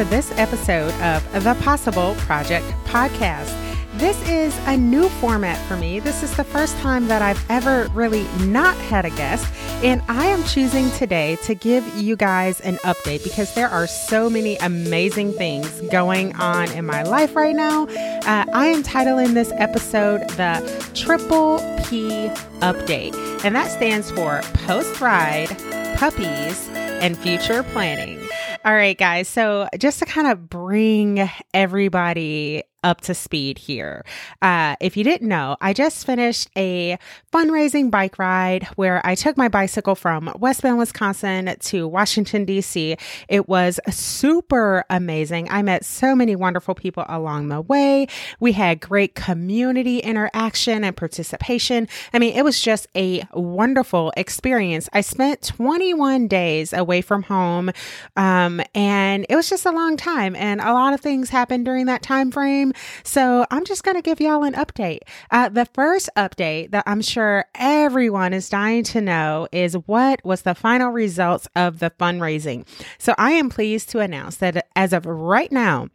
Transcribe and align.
to 0.00 0.06
this 0.06 0.32
episode 0.38 0.94
of 1.02 1.44
the 1.44 1.52
Possible 1.62 2.14
Project 2.20 2.64
Podcast. 2.86 3.54
This 3.98 4.16
is 4.26 4.58
a 4.66 4.74
new 4.74 5.10
format 5.20 5.58
for 5.68 5.76
me. 5.76 6.00
This 6.00 6.22
is 6.22 6.34
the 6.38 6.44
first 6.44 6.74
time 6.78 7.06
that 7.08 7.20
I've 7.20 7.44
ever 7.50 7.86
really 7.92 8.22
not 8.46 8.74
had 8.78 9.04
a 9.04 9.10
guest, 9.10 9.46
and 9.84 10.00
I 10.08 10.24
am 10.24 10.42
choosing 10.44 10.90
today 10.92 11.36
to 11.44 11.54
give 11.54 11.86
you 11.98 12.16
guys 12.16 12.62
an 12.62 12.76
update 12.76 13.24
because 13.24 13.54
there 13.54 13.68
are 13.68 13.86
so 13.86 14.30
many 14.30 14.56
amazing 14.56 15.34
things 15.34 15.68
going 15.90 16.34
on 16.36 16.72
in 16.72 16.86
my 16.86 17.02
life 17.02 17.36
right 17.36 17.54
now. 17.54 17.86
Uh, 17.86 18.46
I 18.54 18.68
am 18.68 18.82
titling 18.82 19.34
this 19.34 19.52
episode 19.56 20.26
the 20.30 20.90
Triple 20.94 21.58
P 21.84 22.28
Update, 22.60 23.44
and 23.44 23.54
that 23.54 23.70
stands 23.70 24.10
for 24.10 24.40
Post 24.64 24.98
Ride, 25.02 25.50
Puppies, 25.98 26.70
and 26.70 27.18
Future 27.18 27.62
Planning. 27.64 28.26
All 28.62 28.74
right, 28.74 28.96
guys. 28.96 29.26
So, 29.26 29.68
just 29.78 30.00
to 30.00 30.04
kind 30.04 30.26
of 30.26 30.50
bring 30.50 31.30
everybody 31.54 32.62
up 32.82 33.00
to 33.02 33.14
speed 33.14 33.58
here. 33.58 34.04
Uh, 34.42 34.76
if 34.80 34.96
you 34.96 35.04
didn't 35.04 35.28
know, 35.28 35.56
I 35.60 35.72
just 35.72 36.06
finished 36.06 36.48
a 36.56 36.98
fundraising 37.32 37.90
bike 37.90 38.18
ride 38.18 38.64
where 38.76 39.04
I 39.04 39.14
took 39.14 39.36
my 39.36 39.48
bicycle 39.48 39.94
from 39.94 40.32
West 40.38 40.62
Bend, 40.62 40.78
Wisconsin 40.78 41.54
to 41.58 41.86
Washington, 41.86 42.44
D.C. 42.44 42.96
It 43.28 43.48
was 43.48 43.80
super 43.90 44.84
amazing. 44.90 45.48
I 45.50 45.62
met 45.62 45.84
so 45.84 46.14
many 46.14 46.36
wonderful 46.36 46.74
people 46.74 47.04
along 47.08 47.48
the 47.48 47.60
way. 47.60 48.06
We 48.38 48.52
had 48.52 48.80
great 48.80 49.14
community 49.14 49.98
interaction 49.98 50.84
and 50.84 50.96
participation. 50.96 51.88
I 52.12 52.18
mean, 52.18 52.34
it 52.34 52.44
was 52.44 52.60
just 52.60 52.86
a 52.96 53.24
wonderful 53.32 54.12
experience. 54.16 54.88
I 54.92 55.00
spent 55.02 55.42
21 55.42 56.28
days 56.28 56.72
away 56.72 57.00
from 57.00 57.24
home, 57.24 57.70
um, 58.16 58.60
and 58.74 59.26
it 59.28 59.36
was 59.36 59.48
just 59.48 59.66
a 59.66 59.70
long 59.70 59.96
time, 59.96 60.34
and 60.36 60.60
a 60.60 60.72
lot 60.72 60.94
of 60.94 61.00
things 61.00 61.30
happened 61.30 61.64
during 61.64 61.86
that 61.86 62.02
time 62.02 62.30
frame. 62.30 62.69
So 63.02 63.46
I'm 63.50 63.64
just 63.64 63.84
going 63.84 63.96
to 63.96 64.02
give 64.02 64.20
y'all 64.20 64.44
an 64.44 64.54
update. 64.54 65.00
Uh, 65.30 65.48
the 65.48 65.66
first 65.66 66.08
update 66.16 66.70
that 66.70 66.84
I'm 66.86 67.02
sure 67.02 67.44
everyone 67.54 68.32
is 68.32 68.48
dying 68.48 68.84
to 68.84 69.00
know 69.00 69.48
is 69.52 69.74
what 69.86 70.24
was 70.24 70.42
the 70.42 70.54
final 70.54 70.90
results 70.90 71.48
of 71.56 71.78
the 71.78 71.90
fundraising. 71.90 72.66
So 72.98 73.14
I 73.18 73.32
am 73.32 73.50
pleased 73.50 73.90
to 73.90 74.00
announce 74.00 74.36
that 74.36 74.66
as 74.76 74.92
of 74.92 75.06
right 75.06 75.50
now, 75.50 75.88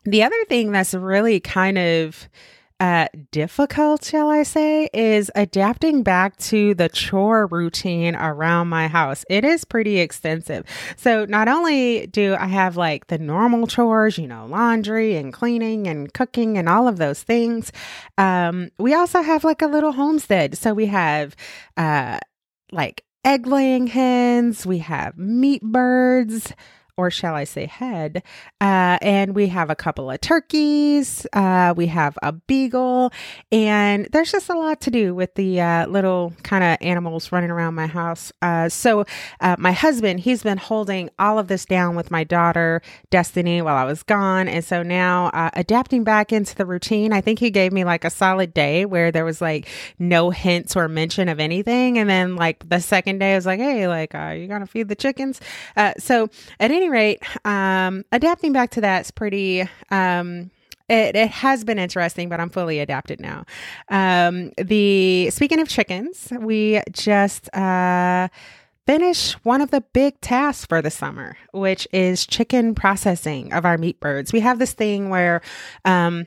the 0.03 0.23
other 0.23 0.45
thing 0.47 0.71
that's 0.71 0.93
really 0.93 1.39
kind 1.39 1.77
of 1.77 2.29
uh, 2.79 3.07
difficult, 3.31 4.03
shall 4.03 4.29
I 4.29 4.43
say, 4.43 4.87
is 4.93 5.31
adapting 5.35 6.03
back 6.03 6.37
to 6.37 6.75
the 6.75 6.89
chore 6.89 7.47
routine 7.47 8.15
around 8.15 8.67
my 8.67 8.87
house. 8.87 9.25
It 9.29 9.43
is 9.43 9.65
pretty 9.65 9.99
extensive. 9.99 10.63
So, 10.95 11.25
not 11.25 11.47
only 11.47 12.05
do 12.07 12.35
I 12.39 12.45
have 12.45 12.77
like 12.77 13.07
the 13.07 13.17
normal 13.17 13.65
chores, 13.65 14.19
you 14.19 14.27
know, 14.27 14.45
laundry 14.45 15.15
and 15.15 15.33
cleaning 15.33 15.87
and 15.87 16.13
cooking 16.13 16.57
and 16.57 16.69
all 16.69 16.87
of 16.87 16.97
those 16.97 17.23
things, 17.23 17.71
um, 18.17 18.69
we 18.77 18.93
also 18.93 19.21
have 19.21 19.43
like 19.43 19.63
a 19.63 19.67
little 19.67 19.93
homestead. 19.93 20.55
So, 20.55 20.73
we 20.73 20.85
have 20.85 21.35
uh, 21.77 22.19
like 22.71 23.03
egg 23.27 23.45
laying 23.45 23.87
hens, 23.87 24.65
we 24.65 24.77
have 24.77 25.17
meat 25.17 25.61
birds, 25.61 26.53
or 26.97 27.11
shall 27.11 27.35
I 27.35 27.43
say 27.43 27.67
head. 27.67 28.23
Uh, 28.59 28.97
and 29.01 29.35
we 29.35 29.47
have 29.47 29.69
a 29.69 29.75
couple 29.75 30.09
of 30.09 30.19
turkeys. 30.19 31.27
Uh, 31.31 31.73
we 31.77 31.87
have 31.87 32.17
a 32.23 32.31
beagle. 32.31 33.13
And 33.51 34.07
there's 34.11 34.31
just 34.31 34.49
a 34.49 34.55
lot 34.55 34.81
to 34.81 34.91
do 34.91 35.13
with 35.13 35.35
the 35.35 35.61
uh, 35.61 35.87
little 35.87 36.33
kind 36.41 36.63
of 36.63 36.77
animals 36.81 37.31
running 37.31 37.51
around 37.51 37.75
my 37.75 37.85
house. 37.85 38.31
Uh, 38.41 38.67
so, 38.67 39.05
uh, 39.39 39.55
my 39.59 39.71
husband, 39.71 40.21
he's 40.21 40.41
been 40.41 40.57
holding 40.57 41.09
all 41.19 41.37
of 41.37 41.47
this 41.47 41.65
down 41.65 41.95
with 41.95 42.09
my 42.09 42.23
daughter, 42.23 42.81
Destiny, 43.11 43.61
while 43.61 43.75
I 43.75 43.83
was 43.83 44.01
gone. 44.01 44.47
And 44.47 44.65
so 44.65 44.81
now, 44.81 45.27
uh, 45.27 45.51
adapting 45.53 46.03
back 46.03 46.33
into 46.33 46.55
the 46.55 46.65
routine, 46.65 47.13
I 47.13 47.21
think 47.21 47.37
he 47.37 47.51
gave 47.51 47.71
me 47.71 47.83
like 47.83 48.05
a 48.05 48.09
solid 48.09 48.53
day 48.55 48.85
where 48.85 49.11
there 49.11 49.25
was 49.25 49.39
like 49.39 49.67
no 49.99 50.31
hints 50.31 50.75
or 50.75 50.87
mention 50.87 51.29
of 51.29 51.39
anything. 51.39 51.99
And 51.99 52.09
then, 52.09 52.35
like, 52.35 52.67
the 52.67 52.79
second 52.79 53.19
day, 53.19 53.33
I 53.33 53.35
was 53.35 53.45
like, 53.45 53.59
hey, 53.59 53.87
like, 53.87 54.13
you 54.13 54.47
going 54.47 54.61
to 54.61 54.67
feed 54.67 54.87
the 54.87 54.95
chickens? 54.95 55.39
so, 55.99 56.29
at 56.59 56.71
any 56.71 56.86
any 56.87 56.91
rate, 56.91 57.23
um, 57.45 58.05
adapting 58.11 58.53
back 58.53 58.71
to 58.71 58.81
that's 58.81 59.11
pretty. 59.11 59.67
Um, 59.91 60.51
it, 60.89 61.17
it 61.17 61.29
has 61.29 61.65
been 61.65 61.79
interesting, 61.79 62.29
but 62.29 62.39
I'm 62.39 62.49
fully 62.49 62.79
adapted 62.79 63.19
now. 63.19 63.43
Um, 63.89 64.51
the 64.57 65.29
speaking 65.31 65.59
of 65.59 65.67
chickens, 65.67 66.31
we 66.39 66.81
just 66.91 67.53
uh, 67.53 68.29
finish 68.85 69.33
one 69.43 69.59
of 69.59 69.69
the 69.69 69.81
big 69.81 70.19
tasks 70.21 70.65
for 70.65 70.81
the 70.81 70.89
summer, 70.89 71.37
which 71.51 71.89
is 71.91 72.25
chicken 72.25 72.73
processing 72.73 73.51
of 73.51 73.65
our 73.65 73.77
meat 73.77 73.99
birds. 73.99 74.31
We 74.31 74.39
have 74.39 74.59
this 74.59 74.73
thing 74.73 75.09
where 75.09 75.41
um, 75.83 76.25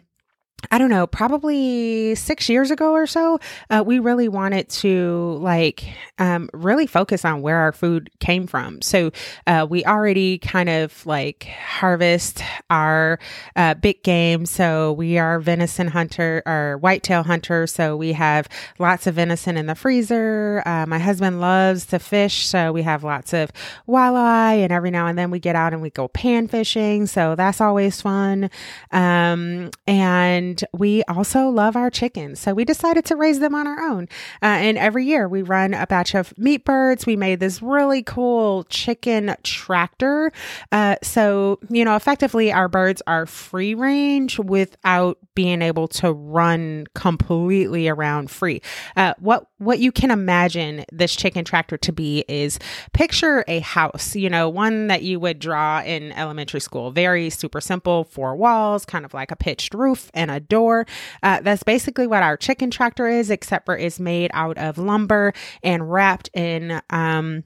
I 0.71 0.79
don't 0.79 0.91
know, 0.91 1.07
probably 1.07 2.15
six 2.15 2.49
years 2.49 2.71
ago 2.71 2.93
or 2.93 3.07
so, 3.07 3.41
uh, 3.71 3.83
we 3.85 3.99
really 3.99 4.29
wanted 4.29 4.69
to 4.69 5.39
like 5.41 5.85
um, 6.19 6.51
really 6.53 6.87
focus 6.87 7.25
on 7.25 7.43
where 7.43 7.57
our 7.57 7.73
food 7.73 8.11
came 8.21 8.47
from. 8.47 8.83
So 8.83 9.11
uh, 9.47 9.67
we 9.69 9.85
already 9.85 10.39
kind 10.39 10.69
of 10.69 11.05
like 11.07 11.45
harvest 11.45 12.43
our 12.69 13.19
uh, 13.57 13.75
big 13.75 14.03
game. 14.03 14.47
So 14.47 14.93
we 14.93 15.19
are 15.19 15.41
venison 15.41 15.89
hunter 15.89 16.43
or 16.47 16.79
whitetail 16.79 17.23
hunter. 17.23 17.67
So 17.67 17.97
we 17.97 18.13
have 18.13 18.49
lots 18.79 19.07
of 19.07 19.15
venison 19.15 19.57
in 19.57 19.67
the 19.67 19.75
freezer. 19.75 20.63
Uh, 20.67 20.87
my 20.87 20.99
husband 20.99 21.41
loves 21.41 21.87
to 21.87 21.99
fish. 21.99 22.47
So 22.47 22.73
we 22.73 22.83
have 22.83 23.03
lots 23.03 23.33
of 23.33 23.51
walleye 23.89 24.63
and 24.63 24.73
every 24.73 24.91
now 24.91 25.07
and 25.07 25.19
then 25.19 25.31
we 25.31 25.41
get 25.41 25.57
out 25.57 25.73
and 25.73 25.83
we 25.83 25.91
go 25.91 26.09
pan 26.09 26.49
fishing. 26.49 27.07
So 27.07 27.35
that's 27.35 27.61
always 27.61 28.01
fun. 28.01 28.51
Um, 28.93 29.71
and 29.87 30.50
and 30.51 30.65
we 30.73 31.03
also 31.05 31.49
love 31.49 31.77
our 31.77 31.91
chickens. 31.91 32.41
So 32.41 32.55
we 32.55 32.65
decided 32.65 33.05
to 33.07 33.17
raise 33.17 33.39
them 33.39 33.55
on 33.55 33.67
our 33.67 33.81
own. 33.81 34.09
Uh, 34.43 34.47
and 34.47 34.79
every 34.79 35.05
year 35.05 35.29
we 35.29 35.43
run 35.43 35.75
a 35.75 35.87
batch 35.87 36.15
of 36.15 36.37
meat 36.37 36.65
birds. 36.65 37.07
We 37.07 37.17
made 37.17 37.41
this 37.41 37.63
really 37.63 38.03
cool 38.03 38.65
chicken 38.65 39.37
tractor. 39.43 40.33
Uh, 40.73 40.97
so, 41.03 41.61
you 41.69 41.85
know, 41.85 41.95
effectively 41.95 42.53
our 42.53 42.69
birds 42.69 43.01
are 43.07 43.27
free 43.27 43.75
range 43.75 44.39
without 44.39 45.19
being 45.35 45.63
able 45.63 45.89
to 45.89 46.13
run 46.13 46.87
completely 46.95 47.89
around 47.89 48.31
free. 48.31 48.61
Uh, 48.97 49.15
what 49.19 49.47
what 49.59 49.79
you 49.79 49.93
can 49.93 50.11
imagine 50.11 50.85
this 50.91 51.15
chicken 51.15 51.45
tractor 51.45 51.77
to 51.77 51.93
be 51.93 52.25
is 52.29 52.59
picture 52.93 53.45
a 53.47 53.61
house, 53.61 54.17
you 54.17 54.31
know, 54.31 54.49
one 54.49 54.87
that 54.87 55.03
you 55.03 55.21
would 55.21 55.39
draw 55.39 55.83
in 55.83 56.13
elementary 56.13 56.61
school. 56.61 56.91
Very 56.91 57.29
super 57.31 57.61
simple, 57.61 58.05
four 58.05 58.35
walls, 58.37 58.85
kind 58.87 59.05
of 59.05 59.13
like 59.13 59.31
a 59.31 59.37
pitched 59.37 59.75
roof 59.75 60.11
and 60.15 60.31
a 60.31 60.40
door. 60.41 60.87
Uh, 61.23 61.41
that's 61.41 61.63
basically 61.63 62.07
what 62.07 62.23
our 62.23 62.37
chicken 62.37 62.71
tractor 62.71 63.07
is, 63.07 63.31
except 63.31 63.67
for 63.67 63.77
it's 63.77 64.01
made 64.01 64.31
out 64.35 64.59
of 64.59 64.79
lumber 64.79 65.33
and 65.63 65.91
wrapped 65.91 66.29
in 66.35 66.81
um, 66.91 67.45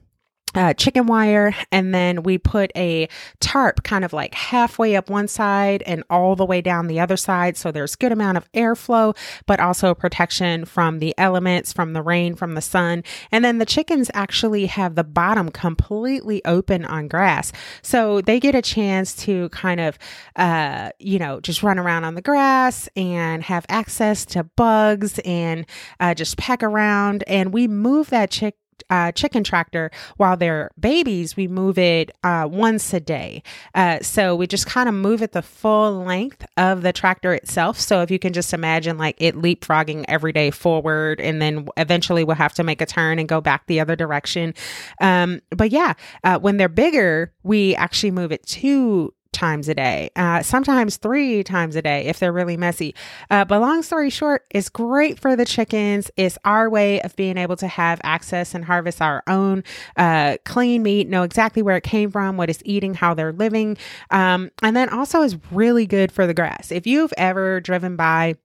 uh, 0.55 0.73
chicken 0.73 1.05
wire, 1.05 1.53
and 1.71 1.93
then 1.93 2.23
we 2.23 2.37
put 2.37 2.71
a 2.75 3.07
tarp 3.39 3.83
kind 3.83 4.05
of 4.05 4.13
like 4.13 4.33
halfway 4.33 4.95
up 4.95 5.09
one 5.09 5.27
side 5.27 5.83
and 5.85 6.03
all 6.09 6.35
the 6.35 6.45
way 6.45 6.61
down 6.61 6.87
the 6.87 6.99
other 6.99 7.17
side. 7.17 7.57
So 7.57 7.71
there's 7.71 7.95
good 7.95 8.11
amount 8.11 8.37
of 8.37 8.51
airflow, 8.53 9.15
but 9.45 9.59
also 9.59 9.93
protection 9.93 10.65
from 10.65 10.99
the 10.99 11.13
elements, 11.17 11.73
from 11.73 11.93
the 11.93 12.01
rain, 12.01 12.35
from 12.35 12.55
the 12.55 12.61
sun. 12.61 13.03
And 13.31 13.43
then 13.43 13.57
the 13.57 13.65
chickens 13.65 14.09
actually 14.13 14.65
have 14.67 14.95
the 14.95 15.03
bottom 15.03 15.49
completely 15.49 16.43
open 16.45 16.85
on 16.85 17.07
grass. 17.07 17.51
So 17.81 18.21
they 18.21 18.39
get 18.39 18.55
a 18.55 18.61
chance 18.61 19.15
to 19.25 19.49
kind 19.49 19.79
of, 19.79 19.97
uh, 20.35 20.91
you 20.99 21.19
know, 21.19 21.39
just 21.41 21.63
run 21.63 21.77
around 21.77 22.05
on 22.05 22.15
the 22.15 22.21
grass 22.21 22.87
and 22.95 23.43
have 23.43 23.65
access 23.69 24.25
to 24.25 24.43
bugs 24.43 25.19
and 25.19 25.65
uh, 25.99 26.13
just 26.13 26.37
peck 26.37 26.63
around. 26.63 27.23
And 27.27 27.53
we 27.53 27.67
move 27.67 28.09
that 28.09 28.31
chick 28.31 28.55
uh, 28.89 29.11
chicken 29.11 29.43
tractor 29.43 29.91
while 30.17 30.37
they're 30.37 30.71
babies 30.79 31.35
we 31.35 31.47
move 31.47 31.77
it 31.77 32.11
uh, 32.23 32.47
once 32.49 32.93
a 32.93 32.99
day. 32.99 33.41
Uh, 33.73 33.99
so 34.01 34.35
we 34.35 34.47
just 34.47 34.65
kind 34.65 34.87
of 34.87 34.95
move 34.95 35.21
it 35.21 35.31
the 35.31 35.41
full 35.41 36.03
length 36.03 36.45
of 36.57 36.81
the 36.81 36.93
tractor 36.93 37.33
itself. 37.33 37.79
So 37.79 38.01
if 38.01 38.11
you 38.11 38.19
can 38.19 38.33
just 38.33 38.53
imagine 38.53 38.97
like 38.97 39.15
it 39.19 39.35
leapfrogging 39.35 40.05
every 40.07 40.31
day 40.31 40.51
forward 40.51 41.19
and 41.19 41.41
then 41.41 41.67
eventually 41.77 42.23
we'll 42.23 42.35
have 42.35 42.53
to 42.55 42.63
make 42.63 42.81
a 42.81 42.85
turn 42.85 43.19
and 43.19 43.27
go 43.27 43.41
back 43.41 43.67
the 43.67 43.79
other 43.79 43.95
direction. 43.95 44.53
Um, 45.01 45.41
but 45.49 45.71
yeah 45.71 45.93
uh, 46.23 46.39
when 46.39 46.57
they're 46.57 46.69
bigger 46.69 47.33
we 47.43 47.75
actually 47.75 48.11
move 48.11 48.31
it 48.31 48.45
to 48.47 49.13
times 49.35 49.69
a 49.69 49.75
day, 49.75 50.09
uh, 50.15 50.41
sometimes 50.41 50.97
three 50.97 51.43
times 51.43 51.75
a 51.75 51.81
day 51.81 52.05
if 52.05 52.19
they're 52.19 52.31
really 52.31 52.57
messy. 52.57 52.95
Uh, 53.29 53.45
but 53.45 53.59
long 53.59 53.83
story 53.83 54.09
short, 54.09 54.45
it's 54.49 54.69
great 54.69 55.19
for 55.19 55.35
the 55.35 55.45
chickens. 55.45 56.09
It's 56.17 56.37
our 56.45 56.69
way 56.69 57.01
of 57.01 57.15
being 57.15 57.37
able 57.37 57.57
to 57.57 57.67
have 57.67 57.99
access 58.03 58.55
and 58.55 58.65
harvest 58.65 59.01
our 59.01 59.21
own 59.27 59.63
uh, 59.97 60.37
clean 60.45 60.81
meat, 60.81 61.09
know 61.09 61.23
exactly 61.23 61.61
where 61.61 61.75
it 61.75 61.83
came 61.83 62.09
from, 62.09 62.37
what 62.37 62.49
it's 62.49 62.63
eating, 62.65 62.93
how 62.93 63.13
they're 63.13 63.33
living. 63.33 63.77
Um, 64.09 64.49
and 64.63 64.75
then 64.75 64.89
also 64.89 65.21
is 65.21 65.37
really 65.51 65.85
good 65.85 66.11
for 66.11 66.25
the 66.25 66.33
grass. 66.33 66.71
If 66.71 66.87
you've 66.87 67.13
ever 67.17 67.59
driven 67.59 67.95
by, 67.95 68.35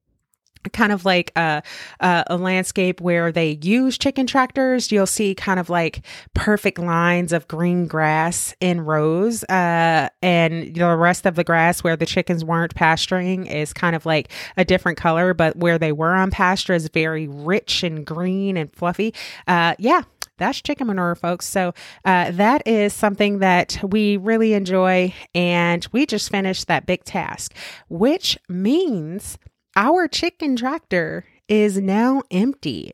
kind 0.73 0.93
of 0.93 1.05
like 1.05 1.33
a, 1.37 1.63
a, 2.01 2.25
a 2.29 2.37
landscape 2.37 3.01
where 3.01 3.33
they 3.33 3.59
use 3.63 3.97
chicken 3.97 4.27
tractors 4.27 4.93
you'll 4.93 5.07
see 5.07 5.35
kind 5.35 5.59
of 5.59 5.71
like 5.71 6.05
perfect 6.35 6.79
lines 6.79 7.33
of 7.33 7.49
green 7.49 7.87
grass 7.87 8.55
in 8.61 8.81
rows 8.81 9.43
uh, 9.45 10.09
and 10.23 10.75
the 10.75 10.97
rest 10.97 11.27
of 11.27 11.35
the 11.35 11.45
grass 11.45 11.83
where 11.83 11.97
the 11.97 12.07
chickens 12.07 12.45
weren't 12.45 12.75
pasturing 12.75 13.47
is 13.47 13.73
kind 13.73 13.97
of 13.97 14.05
like 14.05 14.31
a 14.57 14.65
different 14.65 14.99
color 14.99 15.33
but 15.33 15.57
where 15.57 15.79
they 15.79 15.93
were 15.93 16.15
on 16.15 16.31
pasture 16.31 16.75
is 16.75 16.89
very 16.89 17.27
rich 17.29 17.83
and 17.83 18.05
green 18.05 18.57
and 18.57 18.75
fluffy 18.75 19.15
uh, 19.47 19.75
yeah 19.79 20.03
that's 20.41 20.63
chicken 20.63 20.87
manure, 20.87 21.15
folks. 21.15 21.47
So 21.47 21.75
uh, 22.05 22.31
that 22.33 22.67
is 22.67 22.95
something 22.95 23.41
that 23.41 23.79
we 23.83 24.17
really 24.17 24.55
enjoy. 24.55 25.15
And 25.35 25.87
we 25.93 26.07
just 26.07 26.31
finished 26.31 26.67
that 26.67 26.87
big 26.87 27.05
task, 27.05 27.55
which 27.91 28.39
means 28.49 29.39
our 29.77 30.09
chicken 30.09 30.57
tractor 30.57 31.25
is 31.49 31.79
now 31.79 32.23
empty. 32.31 32.93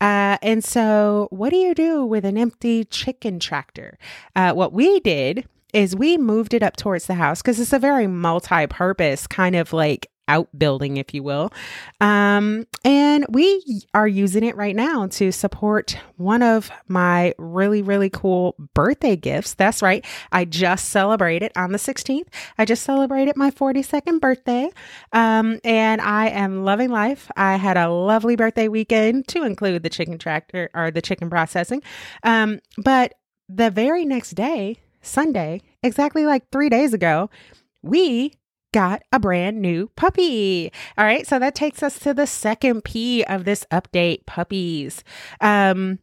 Uh, 0.00 0.38
and 0.42 0.64
so, 0.64 1.28
what 1.30 1.50
do 1.50 1.56
you 1.56 1.74
do 1.74 2.04
with 2.04 2.24
an 2.24 2.38
empty 2.38 2.84
chicken 2.84 3.38
tractor? 3.38 3.98
Uh, 4.34 4.52
what 4.52 4.72
we 4.72 5.00
did 5.00 5.46
is 5.74 5.94
we 5.94 6.16
moved 6.16 6.54
it 6.54 6.62
up 6.62 6.76
towards 6.76 7.06
the 7.06 7.14
house 7.14 7.42
because 7.42 7.60
it's 7.60 7.74
a 7.74 7.78
very 7.78 8.06
multi 8.06 8.66
purpose 8.66 9.26
kind 9.26 9.54
of 9.54 9.72
like 9.72 10.10
outbuilding, 10.28 10.96
if 10.98 11.14
you 11.14 11.22
will. 11.22 11.52
Um, 12.00 12.66
and 12.84 13.26
we 13.28 13.82
are 13.94 14.06
using 14.06 14.44
it 14.44 14.56
right 14.56 14.76
now 14.76 15.06
to 15.08 15.32
support 15.32 15.98
one 16.16 16.42
of 16.42 16.70
my 16.86 17.34
really, 17.38 17.82
really 17.82 18.10
cool 18.10 18.54
birthday 18.74 19.16
gifts. 19.16 19.54
That's 19.54 19.82
right. 19.82 20.04
I 20.30 20.44
just 20.44 20.90
celebrated 20.90 21.52
on 21.56 21.72
the 21.72 21.78
16th. 21.78 22.28
I 22.58 22.64
just 22.64 22.82
celebrated 22.82 23.36
my 23.36 23.50
42nd 23.50 24.20
birthday. 24.20 24.70
Um, 25.12 25.60
and 25.64 26.00
I 26.00 26.28
am 26.28 26.64
loving 26.64 26.90
life. 26.90 27.30
I 27.36 27.56
had 27.56 27.76
a 27.76 27.88
lovely 27.88 28.36
birthday 28.36 28.68
weekend 28.68 29.28
to 29.28 29.42
include 29.42 29.82
the 29.82 29.90
chicken 29.90 30.18
tractor 30.18 30.70
or 30.74 30.90
the 30.90 31.02
chicken 31.02 31.30
processing. 31.30 31.82
Um, 32.22 32.60
but 32.76 33.14
the 33.48 33.70
very 33.70 34.04
next 34.04 34.32
day, 34.32 34.76
Sunday, 35.00 35.62
exactly 35.82 36.26
like 36.26 36.50
three 36.50 36.68
days 36.68 36.92
ago, 36.92 37.30
we 37.82 38.34
got 38.72 39.02
a 39.12 39.18
brand 39.18 39.60
new 39.60 39.88
puppy. 39.96 40.72
All 40.96 41.04
right, 41.04 41.26
so 41.26 41.38
that 41.38 41.54
takes 41.54 41.82
us 41.82 41.98
to 42.00 42.14
the 42.14 42.26
second 42.26 42.84
P 42.84 43.24
of 43.24 43.44
this 43.44 43.64
update 43.70 44.26
puppies. 44.26 45.02
Um, 45.40 45.98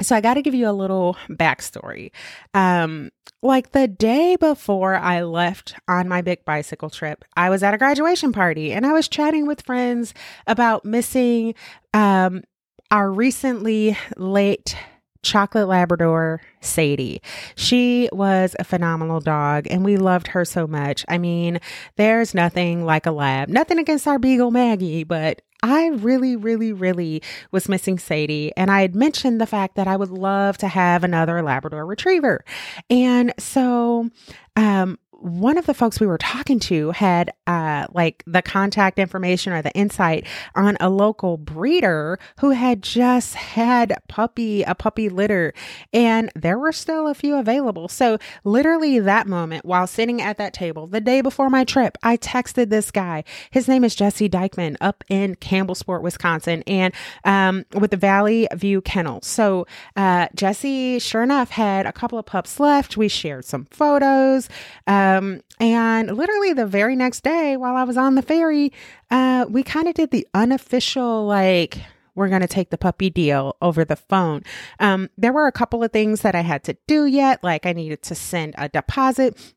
so 0.00 0.16
I 0.16 0.20
got 0.20 0.34
to 0.34 0.42
give 0.42 0.54
you 0.54 0.68
a 0.68 0.72
little 0.72 1.16
backstory. 1.28 2.10
Um, 2.54 3.10
like 3.42 3.72
the 3.72 3.86
day 3.86 4.36
before 4.36 4.96
I 4.96 5.22
left 5.22 5.74
on 5.86 6.08
my 6.08 6.22
big 6.22 6.44
bicycle 6.44 6.90
trip, 6.90 7.24
I 7.36 7.50
was 7.50 7.62
at 7.62 7.74
a 7.74 7.78
graduation 7.78 8.32
party 8.32 8.72
and 8.72 8.86
I 8.86 8.92
was 8.92 9.08
chatting 9.08 9.46
with 9.46 9.62
friends 9.62 10.14
about 10.46 10.84
missing 10.84 11.54
um, 11.94 12.42
our 12.90 13.10
recently 13.10 13.96
late 14.16 14.76
chocolate 15.22 15.68
Labrador 15.68 16.40
Sadie. 16.60 17.22
She 17.54 18.08
was 18.12 18.56
a 18.58 18.64
phenomenal 18.64 19.20
dog 19.20 19.66
and 19.70 19.84
we 19.84 19.96
loved 19.96 20.28
her 20.28 20.44
so 20.44 20.66
much. 20.66 21.04
I 21.08 21.18
mean, 21.18 21.60
there's 21.96 22.34
nothing 22.34 22.84
like 22.84 23.06
a 23.06 23.12
lab. 23.12 23.48
Nothing 23.48 23.78
against 23.78 24.06
our 24.06 24.18
beagle 24.18 24.50
Maggie, 24.50 25.04
but 25.04 25.42
I 25.62 25.88
really, 25.88 26.34
really, 26.34 26.72
really 26.72 27.22
was 27.52 27.68
missing 27.68 27.98
Sadie. 27.98 28.52
And 28.56 28.70
I 28.70 28.82
had 28.82 28.96
mentioned 28.96 29.40
the 29.40 29.46
fact 29.46 29.76
that 29.76 29.86
I 29.86 29.96
would 29.96 30.10
love 30.10 30.58
to 30.58 30.68
have 30.68 31.04
another 31.04 31.40
Labrador 31.40 31.86
retriever. 31.86 32.44
And 32.90 33.32
so, 33.38 34.10
um, 34.56 34.98
one 35.22 35.56
of 35.56 35.66
the 35.66 35.74
folks 35.74 36.00
we 36.00 36.06
were 36.06 36.18
talking 36.18 36.58
to 36.58 36.90
had 36.90 37.32
uh, 37.46 37.86
like 37.92 38.24
the 38.26 38.42
contact 38.42 38.98
information 38.98 39.52
or 39.52 39.62
the 39.62 39.70
insight 39.72 40.26
on 40.56 40.76
a 40.80 40.90
local 40.90 41.36
breeder 41.36 42.18
who 42.40 42.50
had 42.50 42.82
just 42.82 43.34
had 43.34 43.96
puppy 44.08 44.64
a 44.64 44.74
puppy 44.74 45.08
litter 45.08 45.54
and 45.92 46.30
there 46.34 46.58
were 46.58 46.72
still 46.72 47.06
a 47.06 47.14
few 47.14 47.36
available. 47.36 47.88
So 47.88 48.18
literally 48.42 48.98
that 48.98 49.28
moment 49.28 49.64
while 49.64 49.86
sitting 49.86 50.20
at 50.20 50.38
that 50.38 50.52
table 50.52 50.88
the 50.88 51.00
day 51.00 51.20
before 51.20 51.48
my 51.48 51.64
trip 51.64 51.96
i 52.02 52.16
texted 52.16 52.70
this 52.70 52.90
guy. 52.90 53.22
His 53.50 53.68
name 53.68 53.84
is 53.84 53.94
jesse 53.94 54.28
dykeman 54.28 54.76
up 54.80 55.04
in 55.08 55.36
campbellsport 55.36 56.02
wisconsin 56.02 56.64
and 56.66 56.92
um, 57.24 57.64
with 57.74 57.92
the 57.92 57.96
valley 57.96 58.48
view 58.54 58.80
kennel. 58.80 59.20
So 59.22 59.66
uh, 59.94 60.28
jesse 60.34 60.98
sure 60.98 61.22
enough 61.22 61.50
had 61.50 61.86
a 61.86 61.92
couple 61.92 62.18
of 62.18 62.26
pups 62.26 62.58
left. 62.58 62.96
We 62.96 63.06
shared 63.06 63.44
some 63.44 63.66
photos 63.70 64.48
uh, 64.88 65.11
um, 65.18 65.40
and 65.60 66.16
literally 66.16 66.52
the 66.52 66.66
very 66.66 66.96
next 66.96 67.22
day, 67.22 67.56
while 67.56 67.76
I 67.76 67.84
was 67.84 67.96
on 67.96 68.14
the 68.14 68.22
ferry, 68.22 68.72
uh, 69.10 69.46
we 69.48 69.62
kind 69.62 69.88
of 69.88 69.94
did 69.94 70.10
the 70.10 70.26
unofficial, 70.34 71.26
like, 71.26 71.78
we're 72.14 72.28
going 72.28 72.42
to 72.42 72.46
take 72.46 72.70
the 72.70 72.78
puppy 72.78 73.10
deal 73.10 73.56
over 73.62 73.84
the 73.84 73.96
phone. 73.96 74.42
Um, 74.78 75.08
there 75.16 75.32
were 75.32 75.46
a 75.46 75.52
couple 75.52 75.82
of 75.82 75.92
things 75.92 76.20
that 76.20 76.34
I 76.34 76.42
had 76.42 76.62
to 76.64 76.76
do 76.86 77.06
yet, 77.06 77.42
like 77.42 77.64
I 77.64 77.72
needed 77.72 78.02
to 78.02 78.14
send 78.14 78.54
a 78.58 78.68
deposit 78.68 79.54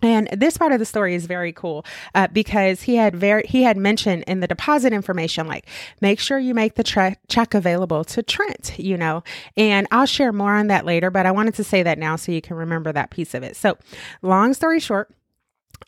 and 0.00 0.28
this 0.32 0.56
part 0.56 0.72
of 0.72 0.78
the 0.78 0.84
story 0.84 1.14
is 1.14 1.26
very 1.26 1.52
cool 1.52 1.84
uh, 2.14 2.28
because 2.28 2.82
he 2.82 2.96
had 2.96 3.16
very 3.16 3.44
he 3.46 3.62
had 3.62 3.76
mentioned 3.76 4.24
in 4.26 4.40
the 4.40 4.46
deposit 4.46 4.92
information 4.92 5.46
like 5.46 5.66
make 6.00 6.20
sure 6.20 6.38
you 6.38 6.54
make 6.54 6.74
the 6.74 6.84
tre- 6.84 7.16
check 7.28 7.54
available 7.54 8.04
to 8.04 8.22
Trent, 8.22 8.78
you 8.78 8.96
know. 8.96 9.22
And 9.56 9.86
I'll 9.90 10.06
share 10.06 10.32
more 10.32 10.54
on 10.54 10.68
that 10.68 10.84
later, 10.84 11.10
but 11.10 11.26
I 11.26 11.30
wanted 11.30 11.54
to 11.54 11.64
say 11.64 11.82
that 11.82 11.98
now 11.98 12.16
so 12.16 12.32
you 12.32 12.40
can 12.40 12.56
remember 12.56 12.92
that 12.92 13.10
piece 13.10 13.34
of 13.34 13.42
it. 13.42 13.56
So, 13.56 13.76
long 14.22 14.54
story 14.54 14.80
short, 14.80 15.10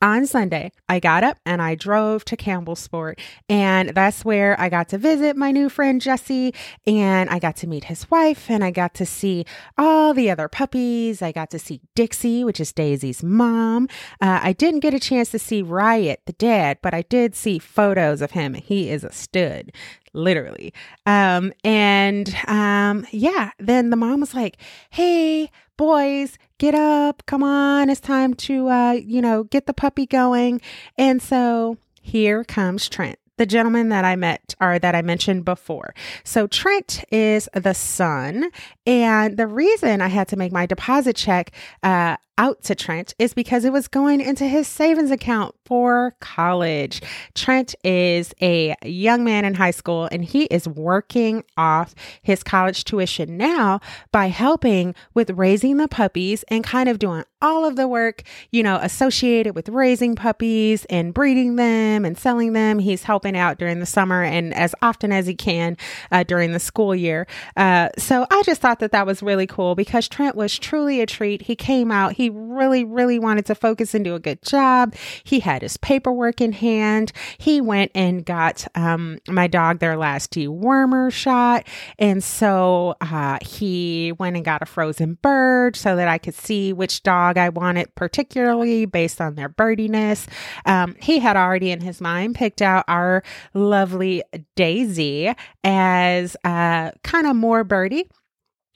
on 0.03 0.27
Sunday, 0.27 0.73
I 0.89 1.01
got 1.01 1.25
up 1.25 1.39
and 1.45 1.61
I 1.61 1.75
drove 1.75 2.25
to 2.27 2.37
Campbellsport. 2.37 3.19
And 3.49 3.91
that's 3.91 4.25
where 4.25 4.59
I 4.61 4.69
got 4.69 4.89
to 4.91 4.99
visit 4.99 5.37
my 5.37 5.51
new 5.51 5.69
friend 5.69 6.01
Jesse. 6.01 6.55
And 6.87 7.31
I 7.31 7.39
got 7.39 7.57
to 7.57 7.67
meet 7.67 7.85
his 7.85 8.11
wife 8.11 8.51
and 8.51 8.65
I 8.65 8.71
got 8.71 8.95
to 8.95 9.07
see 9.07 9.45
all 9.77 10.15
the 10.15 10.31
other 10.31 10.49
puppies. 10.49 11.23
I 11.23 11.33
got 11.33 11.51
to 11.51 11.59
see 11.59 11.81
Dixie, 11.95 12.45
which 12.45 12.61
is 12.61 12.73
Daisy's 12.73 13.23
mom. 13.23 13.89
Uh, 14.21 14.41
I 14.43 14.53
didn't 14.53 14.81
get 14.81 14.95
a 14.95 15.01
chance 15.01 15.31
to 15.31 15.39
see 15.39 15.63
Riot, 15.63 16.23
the 16.27 16.33
dad, 16.35 16.79
but 16.83 16.95
I 16.95 17.03
did 17.03 17.35
see 17.35 17.59
photos 17.59 18.23
of 18.23 18.33
him. 18.33 18.55
He 18.55 18.91
is 18.91 19.05
a 19.05 19.13
stud 19.13 19.73
literally. 20.13 20.73
Um, 21.07 21.53
and 21.65 22.35
um, 22.47 23.07
yeah, 23.13 23.51
then 23.59 23.91
the 23.91 23.97
mom 23.97 24.21
was 24.21 24.35
like, 24.35 24.57
Hey, 24.91 25.51
boys, 25.81 26.37
get 26.59 26.75
up, 26.75 27.25
come 27.25 27.43
on, 27.43 27.89
it's 27.89 28.01
time 28.03 28.35
to, 28.35 28.69
uh, 28.69 28.93
you 28.93 29.23
know, 29.23 29.45
get 29.45 29.65
the 29.65 29.73
puppy 29.73 30.05
going. 30.05 30.61
And 30.99 31.23
so 31.23 31.79
here 32.03 32.45
comes 32.45 32.87
Trent 32.87 33.19
the 33.39 33.47
gentleman 33.47 33.89
that 33.89 34.05
I 34.05 34.17
met 34.17 34.55
or 34.61 34.79
that 34.79 34.95
I 34.95 35.01
mentioned 35.01 35.47
before. 35.47 35.95
So 36.25 36.47
Trent 36.47 37.03
is 37.11 37.49
the 37.55 37.73
son. 37.73 38.51
And 38.85 39.39
the 39.39 39.47
reason 39.47 40.03
I 40.03 40.09
had 40.09 40.29
to 40.29 40.37
make 40.37 40.53
my 40.53 40.67
deposit 40.67 41.17
check 41.17 41.51
uh, 41.83 42.19
out 42.41 42.63
to 42.63 42.75
Trent 42.75 43.13
is 43.19 43.35
because 43.35 43.67
it 43.67 43.73
was 43.73 43.87
going 43.87 44.23
into 44.23 44.47
his 44.47 44.67
savings 44.67 45.11
account 45.11 45.55
for 45.67 46.17
college. 46.21 47.03
Trent 47.35 47.75
is 47.85 48.33
a 48.41 48.75
young 48.83 49.25
man 49.25 49.45
in 49.45 49.53
high 49.53 49.73
school 49.73 50.09
and 50.11 50.25
he 50.25 50.45
is 50.45 50.67
working 50.67 51.45
off 51.59 51.95
his 52.23 52.43
college 52.43 52.85
tuition 52.85 53.37
now 53.37 53.79
by 54.11 54.29
helping 54.29 54.95
with 55.13 55.29
raising 55.33 55.77
the 55.77 55.87
puppies 55.87 56.43
and 56.49 56.65
kind 56.65 56.89
of 56.89 56.99
doing 56.99 57.25
all 57.43 57.67
of 57.67 57.77
the 57.77 57.87
work, 57.87 58.23
you 58.51 58.63
know, 58.63 58.79
associated 58.83 59.55
with 59.55 59.69
raising 59.69 60.15
puppies 60.15 60.87
and 60.87 61.13
breeding 61.13 61.57
them 61.57 62.07
and 62.07 62.17
selling 62.17 62.55
them. 62.55 62.79
He's 62.79 63.03
helping 63.03 63.37
out 63.37 63.59
during 63.59 63.81
the 63.81 63.87
summer 63.87 64.23
and 64.23 64.55
as 64.55 64.75
often 64.81 65.13
as 65.13 65.27
he 65.27 65.35
can 65.35 65.77
uh, 66.11 66.23
during 66.23 66.53
the 66.53 66.59
school 66.59 66.95
year. 66.95 67.27
Uh, 67.57 67.91
so 67.99 68.27
I 68.31 68.43
just 68.45 68.63
thought 68.63 68.81
that 68.81 68.93
that 68.93 69.07
was 69.07 69.23
really 69.23 69.47
cool 69.47 69.75
because 69.75 70.09
Trent 70.09 70.37
was 70.37 70.59
truly 70.59 71.03
a 71.03 71.07
treat. 71.07 71.43
He 71.43 71.55
came 71.55 71.91
out, 71.93 72.13
he 72.13 72.30
really, 72.31 72.85
really 72.85 73.19
wanted 73.19 73.47
to 73.47 73.55
focus 73.55 73.95
and 73.95 74.05
do 74.05 74.15
a 74.15 74.21
good 74.21 74.43
job. 74.43 74.95
He 75.25 75.41
had 75.41 75.63
his 75.63 75.77
paperwork 75.77 76.41
in 76.41 76.53
hand. 76.53 77.13
He 77.39 77.61
went 77.61 77.91
and 77.95 78.25
got 78.25 78.67
um, 78.75 79.19
my 79.29 79.47
dog 79.47 79.79
their 79.79 79.97
last 79.97 80.33
dewormer 80.33 81.13
shot. 81.13 81.67
And 81.99 82.23
so 82.23 82.97
uh, 83.01 83.39
he 83.43 84.13
went 84.19 84.37
and 84.37 84.45
got 84.45 84.63
a 84.63 84.67
frozen 84.67 85.15
bird 85.23 85.77
so 85.77 85.97
that 85.97 86.09
I 86.09 86.19
could 86.19 86.35
see 86.35 86.73
which 86.73 87.03
dog 87.03 87.37
I 87.37 87.49
wanted, 87.49 87.95
particularly 87.95 88.85
based 88.87 89.21
on 89.21 89.35
their 89.35 89.49
birdiness. 89.49 90.27
Um, 90.67 90.97
he 91.01 91.19
had 91.19 91.37
already 91.37 91.71
in 91.71 91.81
his 91.81 92.01
mind 92.01 92.35
picked 92.35 92.63
out 92.63 92.85
our 92.89 93.23
lovely 93.55 94.23
Daisy 94.57 95.33
as 95.65 96.37
uh, 96.45 96.91
kind 97.03 97.27
of 97.27 97.37
more 97.37 97.65
birdie 97.65 98.09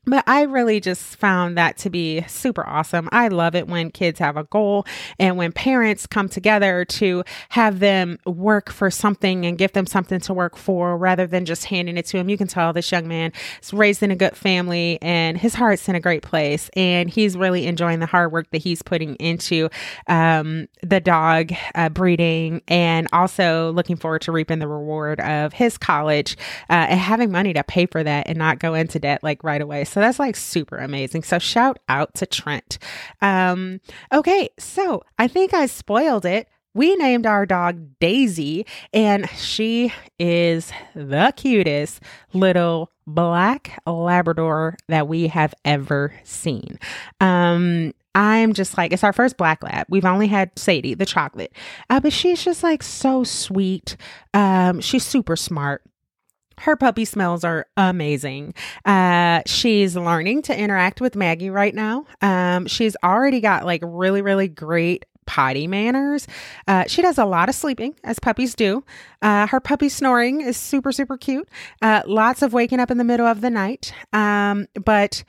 but 0.06 0.24
I 0.26 0.42
really 0.42 0.80
just 0.80 1.16
found 1.16 1.56
that 1.56 1.76
to 1.78 1.90
be 1.90 2.22
super 2.28 2.66
awesome. 2.66 3.08
I 3.12 3.28
love 3.28 3.54
it 3.54 3.68
when 3.68 3.90
kids 3.90 4.18
have 4.18 4.36
a 4.36 4.44
goal 4.44 4.86
and 5.18 5.36
when 5.36 5.52
parents 5.52 6.06
come 6.06 6.28
together 6.28 6.84
to 6.84 7.24
have 7.50 7.80
them 7.80 8.18
work 8.26 8.70
for 8.70 8.90
something 8.90 9.46
and 9.46 9.56
give 9.56 9.72
them 9.72 9.86
something 9.86 10.20
to 10.20 10.34
work 10.34 10.56
for 10.56 10.96
rather 10.96 11.26
than 11.26 11.44
just 11.44 11.66
handing 11.66 11.96
it 11.96 12.06
to 12.06 12.18
them. 12.18 12.28
You 12.28 12.36
can 12.36 12.48
tell 12.48 12.72
this 12.72 12.90
young 12.92 13.08
man 13.08 13.32
is 13.62 13.72
raised 13.72 14.02
in 14.02 14.10
a 14.10 14.16
good 14.16 14.36
family 14.36 14.98
and 15.00 15.38
his 15.38 15.54
heart's 15.54 15.88
in 15.88 15.94
a 15.94 16.00
great 16.00 16.22
place 16.22 16.70
and 16.76 17.08
he's 17.08 17.36
really 17.36 17.66
enjoying 17.66 18.00
the 18.00 18.06
hard 18.06 18.32
work 18.32 18.50
that 18.50 18.58
he's 18.58 18.82
putting 18.82 19.14
into 19.16 19.68
um, 20.06 20.68
the 20.82 21.00
dog 21.00 21.52
uh, 21.74 21.88
breeding 21.88 22.60
and 22.68 23.08
also 23.12 23.72
looking 23.72 23.96
forward 23.96 24.22
to 24.22 24.32
reaping 24.32 24.58
the 24.58 24.68
reward 24.68 25.20
of 25.20 25.52
his 25.52 25.78
college 25.78 26.36
uh, 26.68 26.86
and 26.88 27.00
having 27.00 27.30
money 27.30 27.52
to 27.52 27.64
pay 27.64 27.86
for 27.86 28.02
that 28.02 28.26
and 28.28 28.36
not 28.36 28.58
go 28.58 28.74
into 28.74 28.98
debt 28.98 29.22
like 29.22 29.42
right 29.42 29.62
away. 29.62 29.84
So 29.94 30.00
that's 30.00 30.18
like 30.18 30.34
super 30.34 30.76
amazing. 30.78 31.22
So 31.22 31.38
shout 31.38 31.78
out 31.88 32.14
to 32.14 32.26
Trent. 32.26 32.78
Um, 33.22 33.80
okay, 34.12 34.48
so 34.58 35.04
I 35.20 35.28
think 35.28 35.54
I 35.54 35.66
spoiled 35.66 36.26
it. 36.26 36.48
We 36.74 36.96
named 36.96 37.26
our 37.26 37.46
dog 37.46 38.00
Daisy, 38.00 38.66
and 38.92 39.30
she 39.30 39.92
is 40.18 40.72
the 40.96 41.32
cutest 41.36 42.00
little 42.32 42.90
black 43.06 43.80
Labrador 43.86 44.76
that 44.88 45.06
we 45.06 45.28
have 45.28 45.54
ever 45.64 46.12
seen. 46.24 46.80
Um, 47.20 47.94
I'm 48.16 48.52
just 48.52 48.76
like, 48.76 48.92
it's 48.92 49.04
our 49.04 49.12
first 49.12 49.36
black 49.36 49.62
lab. 49.62 49.86
We've 49.88 50.04
only 50.04 50.26
had 50.26 50.50
Sadie, 50.58 50.94
the 50.94 51.06
chocolate, 51.06 51.52
uh, 51.88 52.00
but 52.00 52.12
she's 52.12 52.42
just 52.44 52.64
like 52.64 52.82
so 52.82 53.22
sweet. 53.22 53.96
Um, 54.32 54.80
she's 54.80 55.04
super 55.04 55.36
smart 55.36 55.82
her 56.60 56.76
puppy 56.76 57.04
smells 57.04 57.44
are 57.44 57.66
amazing. 57.76 58.54
Uh, 58.84 59.42
she's 59.46 59.96
learning 59.96 60.42
to 60.42 60.58
interact 60.58 61.00
with 61.00 61.16
Maggie 61.16 61.50
right 61.50 61.74
now. 61.74 62.06
Um, 62.22 62.66
she's 62.66 62.96
already 63.02 63.40
got 63.40 63.64
like 63.64 63.82
really, 63.84 64.22
really 64.22 64.48
great 64.48 65.04
potty 65.26 65.66
manners. 65.66 66.26
Uh, 66.68 66.84
she 66.86 67.02
does 67.02 67.18
a 67.18 67.24
lot 67.24 67.48
of 67.48 67.54
sleeping, 67.54 67.94
as 68.04 68.18
puppies 68.18 68.54
do. 68.54 68.84
Uh, 69.22 69.46
her 69.46 69.60
puppy 69.60 69.88
snoring 69.88 70.40
is 70.40 70.56
super, 70.56 70.92
super 70.92 71.16
cute. 71.16 71.48
Uh, 71.82 72.02
lots 72.06 72.42
of 72.42 72.52
waking 72.52 72.80
up 72.80 72.90
in 72.90 72.98
the 72.98 73.04
middle 73.04 73.26
of 73.26 73.40
the 73.40 73.50
night. 73.50 73.94
Um, 74.12 74.66
but 74.84 75.24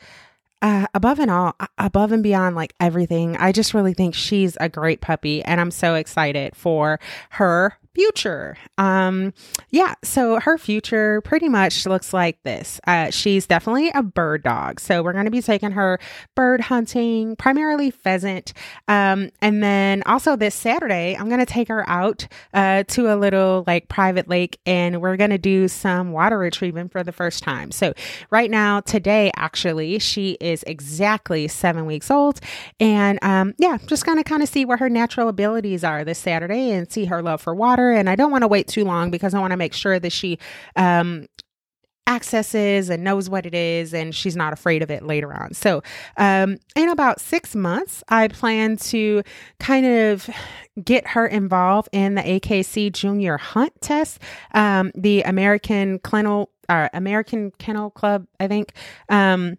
uh, 0.61 0.87
above 0.93 1.19
and 1.19 1.31
all, 1.31 1.55
above 1.77 2.11
and 2.11 2.23
beyond 2.23 2.55
like 2.55 2.73
everything, 2.79 3.37
I 3.37 3.51
just 3.51 3.73
really 3.73 3.93
think 3.93 4.15
she's 4.15 4.57
a 4.59 4.69
great 4.69 5.01
puppy, 5.01 5.43
and 5.43 5.61
I'm 5.61 5.71
so 5.71 5.95
excited 5.95 6.55
for 6.55 6.99
her 7.31 7.77
future. 7.95 8.57
Um, 8.77 9.33
yeah, 9.71 9.95
so 10.03 10.39
her 10.41 10.57
future 10.57 11.21
pretty 11.21 11.47
much 11.47 11.85
looks 11.85 12.13
like 12.13 12.43
this. 12.43 12.79
Uh, 12.85 13.09
she's 13.09 13.47
definitely 13.47 13.89
a 13.95 14.03
bird 14.03 14.43
dog. 14.43 14.81
So 14.81 15.01
we're 15.01 15.13
going 15.13 15.25
to 15.25 15.31
be 15.31 15.41
taking 15.41 15.71
her 15.71 15.97
bird 16.35 16.61
hunting, 16.61 17.37
primarily 17.37 17.89
pheasant. 17.89 18.51
Um, 18.89 19.31
and 19.41 19.63
then 19.63 20.03
also 20.05 20.35
this 20.35 20.53
Saturday, 20.53 21.15
I'm 21.17 21.29
going 21.29 21.39
to 21.39 21.45
take 21.45 21.69
her 21.69 21.87
out 21.89 22.27
uh, 22.53 22.83
to 22.89 23.13
a 23.13 23.15
little 23.15 23.63
like 23.65 23.87
private 23.87 24.27
lake 24.27 24.59
and 24.65 25.01
we're 25.01 25.15
going 25.17 25.29
to 25.29 25.37
do 25.37 25.69
some 25.69 26.11
water 26.11 26.37
retrieving 26.37 26.89
for 26.89 27.01
the 27.03 27.13
first 27.13 27.43
time. 27.43 27.71
So 27.71 27.93
right 28.29 28.51
now, 28.51 28.81
today, 28.81 29.31
actually, 29.37 29.99
she 29.99 30.37
is 30.41 30.63
exactly 30.67 31.47
seven 31.47 31.85
weeks 31.85 32.11
old. 32.11 32.41
And 32.79 33.19
um, 33.21 33.53
yeah, 33.57 33.77
just 33.87 34.05
going 34.05 34.17
to 34.17 34.23
kind 34.23 34.43
of 34.43 34.49
see 34.49 34.65
where 34.65 34.77
her 34.77 34.89
natural 34.89 35.29
abilities 35.29 35.83
are 35.83 36.03
this 36.03 36.19
Saturday 36.19 36.71
and 36.71 36.91
see 36.91 37.05
her 37.05 37.21
love 37.21 37.39
for 37.39 37.55
water 37.55 37.84
and 37.91 38.09
I 38.09 38.15
don't 38.15 38.31
want 38.31 38.43
to 38.43 38.47
wait 38.47 38.67
too 38.67 38.83
long 38.83 39.11
because 39.11 39.33
I 39.33 39.39
want 39.39 39.51
to 39.51 39.57
make 39.57 39.73
sure 39.73 39.99
that 39.99 40.11
she 40.11 40.39
um, 40.75 41.27
accesses 42.07 42.89
and 42.89 43.03
knows 43.03 43.29
what 43.29 43.45
it 43.45 43.55
is 43.55 43.93
and 43.93 44.13
she's 44.13 44.35
not 44.35 44.53
afraid 44.53 44.83
of 44.83 44.91
it 44.91 45.03
later 45.03 45.33
on. 45.33 45.53
So, 45.53 45.81
um, 46.17 46.57
in 46.75 46.89
about 46.89 47.19
six 47.19 47.55
months, 47.55 48.03
I 48.09 48.27
plan 48.27 48.77
to 48.77 49.23
kind 49.59 49.85
of 49.85 50.29
get 50.83 51.07
her 51.07 51.25
involved 51.25 51.89
in 51.91 52.15
the 52.15 52.21
AKC 52.21 52.91
Junior 52.91 53.37
Hunt 53.37 53.73
Test, 53.81 54.19
um, 54.53 54.91
the 54.95 55.23
American 55.23 55.99
Kennel, 55.99 56.51
uh, 56.69 56.89
American 56.93 57.51
Kennel 57.57 57.89
Club, 57.91 58.27
I 58.39 58.47
think. 58.47 58.73
Um, 59.09 59.57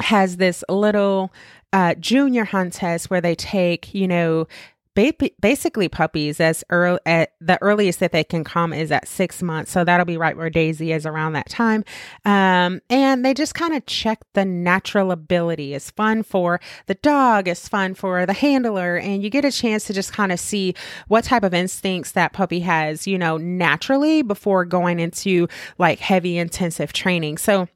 has 0.00 0.36
this 0.36 0.64
little 0.68 1.32
uh, 1.72 1.94
junior 1.94 2.44
hunt 2.44 2.72
test 2.72 3.10
where 3.10 3.20
they 3.20 3.34
take, 3.34 3.94
you 3.94 4.06
know, 4.06 4.46
ba- 4.94 5.30
basically 5.40 5.88
puppies 5.88 6.40
as 6.40 6.64
early 6.70 6.98
at 7.06 7.32
the 7.40 7.60
earliest 7.62 8.00
that 8.00 8.12
they 8.12 8.24
can 8.24 8.44
come 8.44 8.72
is 8.72 8.90
at 8.92 9.08
six 9.08 9.42
months. 9.42 9.70
So 9.70 9.84
that'll 9.84 10.06
be 10.06 10.16
right 10.16 10.36
where 10.36 10.50
Daisy 10.50 10.92
is 10.92 11.06
around 11.06 11.32
that 11.34 11.48
time. 11.48 11.84
Um, 12.24 12.80
and 12.88 13.24
they 13.24 13.34
just 13.34 13.54
kind 13.54 13.74
of 13.74 13.84
check 13.86 14.20
the 14.34 14.44
natural 14.44 15.10
ability. 15.10 15.74
It's 15.74 15.90
fun 15.90 16.22
for 16.22 16.60
the 16.86 16.94
dog, 16.94 17.48
it's 17.48 17.68
fun 17.68 17.94
for 17.94 18.26
the 18.26 18.32
handler, 18.32 18.96
and 18.96 19.22
you 19.22 19.30
get 19.30 19.44
a 19.44 19.52
chance 19.52 19.84
to 19.84 19.92
just 19.92 20.12
kind 20.12 20.32
of 20.32 20.40
see 20.40 20.74
what 21.08 21.24
type 21.24 21.42
of 21.42 21.54
instincts 21.54 22.12
that 22.12 22.32
puppy 22.32 22.60
has, 22.60 23.06
you 23.06 23.18
know, 23.18 23.36
naturally 23.36 24.22
before 24.22 24.64
going 24.64 25.00
into 25.00 25.48
like 25.78 25.98
heavy 25.98 26.38
intensive 26.38 26.92
training. 26.92 27.38
So 27.38 27.68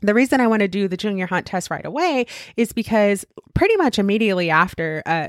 the 0.00 0.14
reason 0.14 0.40
I 0.40 0.46
want 0.46 0.60
to 0.60 0.68
do 0.68 0.86
the 0.86 0.96
junior 0.96 1.26
hunt 1.26 1.46
test 1.46 1.70
right 1.70 1.84
away 1.84 2.26
is 2.56 2.72
because 2.72 3.24
pretty 3.54 3.76
much 3.76 3.98
immediately 3.98 4.48
after, 4.48 5.02
uh, 5.06 5.28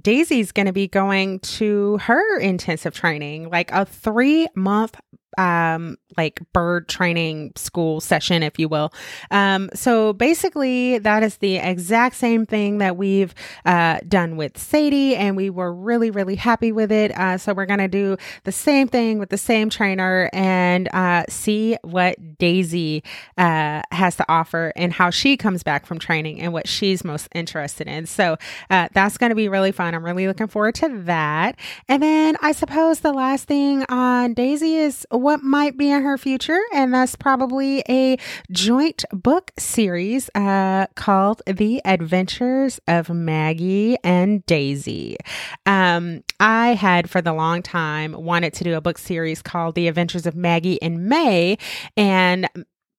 Daisy's 0.00 0.52
going 0.52 0.66
to 0.66 0.72
be 0.72 0.88
going 0.88 1.40
to 1.40 1.98
her 1.98 2.38
intensive 2.38 2.94
training, 2.94 3.50
like 3.50 3.70
a 3.72 3.84
three 3.84 4.48
month 4.54 4.98
um, 5.38 5.96
like 6.16 6.40
bird 6.52 6.88
training 6.88 7.52
school 7.56 8.00
session, 8.00 8.42
if 8.42 8.58
you 8.58 8.68
will. 8.68 8.92
Um, 9.30 9.70
so 9.74 10.12
basically, 10.12 10.98
that 10.98 11.22
is 11.22 11.38
the 11.38 11.56
exact 11.56 12.16
same 12.16 12.46
thing 12.46 12.78
that 12.78 12.96
we've 12.96 13.34
uh, 13.64 13.98
done 14.08 14.36
with 14.36 14.56
Sadie, 14.56 15.16
and 15.16 15.36
we 15.36 15.50
were 15.50 15.72
really, 15.72 16.10
really 16.10 16.36
happy 16.36 16.72
with 16.72 16.90
it. 16.90 17.16
Uh, 17.16 17.38
so 17.38 17.52
we're 17.52 17.66
to 17.80 17.88
do 17.88 18.16
the 18.44 18.52
same 18.52 18.88
thing 18.88 19.18
with 19.18 19.30
the 19.30 19.38
same 19.38 19.68
trainer 19.70 20.30
and 20.32 20.88
uh, 20.92 21.24
see 21.28 21.76
what 21.82 22.38
Daisy 22.38 23.02
uh, 23.36 23.82
has 23.90 24.16
to 24.16 24.24
offer 24.28 24.72
and 24.76 24.92
how 24.92 25.10
she 25.10 25.36
comes 25.36 25.62
back 25.62 25.86
from 25.86 25.98
training 25.98 26.40
and 26.40 26.52
what 26.52 26.66
she's 26.68 27.04
most 27.04 27.28
interested 27.34 27.86
in. 27.86 28.06
So 28.06 28.36
uh, 28.70 28.88
that's 28.92 29.18
to 29.30 29.34
be 29.34 29.48
really 29.48 29.72
fun. 29.72 29.94
I'm 29.94 30.04
really 30.04 30.26
looking 30.26 30.46
forward 30.46 30.74
to 30.76 30.88
that. 31.04 31.58
And 31.88 32.02
then 32.02 32.36
I 32.40 32.52
suppose 32.52 33.00
the 33.00 33.12
last 33.12 33.46
thing 33.46 33.84
on 33.88 34.34
Daisy 34.34 34.76
is 34.76 35.06
what 35.16 35.42
might 35.42 35.76
be 35.76 35.90
in 35.90 36.02
her 36.02 36.18
future, 36.18 36.60
and 36.72 36.92
that's 36.92 37.16
probably 37.16 37.82
a 37.88 38.16
joint 38.50 39.04
book 39.12 39.52
series 39.58 40.30
uh, 40.34 40.86
called 40.94 41.42
The 41.46 41.80
Adventures 41.84 42.80
of 42.86 43.10
Maggie 43.10 43.96
and 44.04 44.44
Daisy. 44.46 45.16
Um, 45.64 46.22
I 46.40 46.74
had 46.74 47.08
for 47.10 47.22
the 47.22 47.32
long 47.32 47.62
time 47.62 48.12
wanted 48.12 48.52
to 48.54 48.64
do 48.64 48.74
a 48.74 48.80
book 48.80 48.98
series 48.98 49.42
called 49.42 49.74
The 49.74 49.88
Adventures 49.88 50.26
of 50.26 50.36
Maggie 50.36 50.80
and 50.82 51.08
May, 51.08 51.58
and 51.96 52.48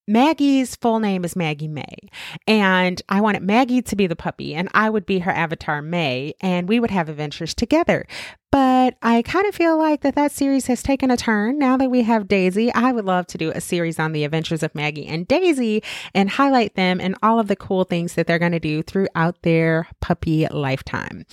Maggie's 0.07 0.75
full 0.77 0.99
name 0.99 1.25
is 1.25 1.35
Maggie 1.35 1.67
May. 1.67 1.97
And 2.47 3.01
I 3.09 3.19
wanted 3.19 3.43
Maggie 3.43 3.81
to 3.81 3.95
be 3.95 4.07
the 4.07 4.15
puppy, 4.15 4.55
and 4.55 4.69
I 4.73 4.89
would 4.89 5.05
be 5.05 5.19
her 5.19 5.31
avatar, 5.31 5.81
May, 5.81 6.33
and 6.39 6.69
we 6.69 6.79
would 6.79 6.91
have 6.91 7.09
adventures 7.09 7.53
together. 7.53 8.07
But 8.49 8.95
I 9.01 9.23
kind 9.23 9.45
of 9.45 9.53
feel 9.53 9.77
like 9.77 10.01
that 10.01 10.15
that 10.15 10.31
series 10.31 10.67
has 10.67 10.81
taken 10.81 11.11
a 11.11 11.17
turn 11.17 11.59
now 11.59 11.75
that 11.75 11.91
we 11.91 12.03
have 12.03 12.29
Daisy. 12.29 12.73
I 12.73 12.93
would 12.93 13.03
love 13.03 13.27
to 13.27 13.37
do 13.37 13.51
a 13.51 13.59
series 13.59 13.99
on 13.99 14.13
the 14.13 14.23
adventures 14.23 14.63
of 14.63 14.73
Maggie 14.73 15.05
and 15.05 15.27
Daisy 15.27 15.83
and 16.13 16.29
highlight 16.29 16.75
them 16.75 17.01
and 17.01 17.15
all 17.21 17.39
of 17.41 17.49
the 17.49 17.57
cool 17.57 17.83
things 17.83 18.13
that 18.13 18.25
they're 18.25 18.39
going 18.39 18.53
to 18.53 18.59
do 18.59 18.81
throughout 18.83 19.41
their 19.41 19.87
puppy 19.99 20.47
lifetime. 20.47 21.25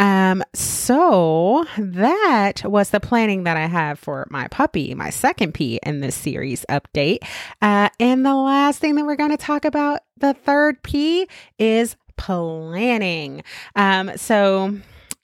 Um, 0.00 0.42
so 0.54 1.66
that 1.78 2.64
was 2.64 2.90
the 2.90 3.00
planning 3.00 3.44
that 3.44 3.56
I 3.56 3.66
have 3.66 4.00
for 4.00 4.26
my 4.28 4.48
puppy, 4.48 4.92
my 4.94 5.10
second 5.10 5.54
P 5.54 5.78
in 5.84 6.00
this 6.00 6.16
series 6.16 6.66
update. 6.68 7.18
Uh, 7.62 7.90
and 8.00 8.26
the 8.26 8.34
last 8.34 8.80
thing 8.80 8.96
that 8.96 9.06
we're 9.06 9.14
going 9.14 9.30
to 9.30 9.36
talk 9.36 9.64
about, 9.64 10.00
the 10.16 10.34
third 10.34 10.82
P, 10.82 11.28
is 11.60 11.94
planning. 12.16 13.44
Um, 13.76 14.16
so 14.16 14.76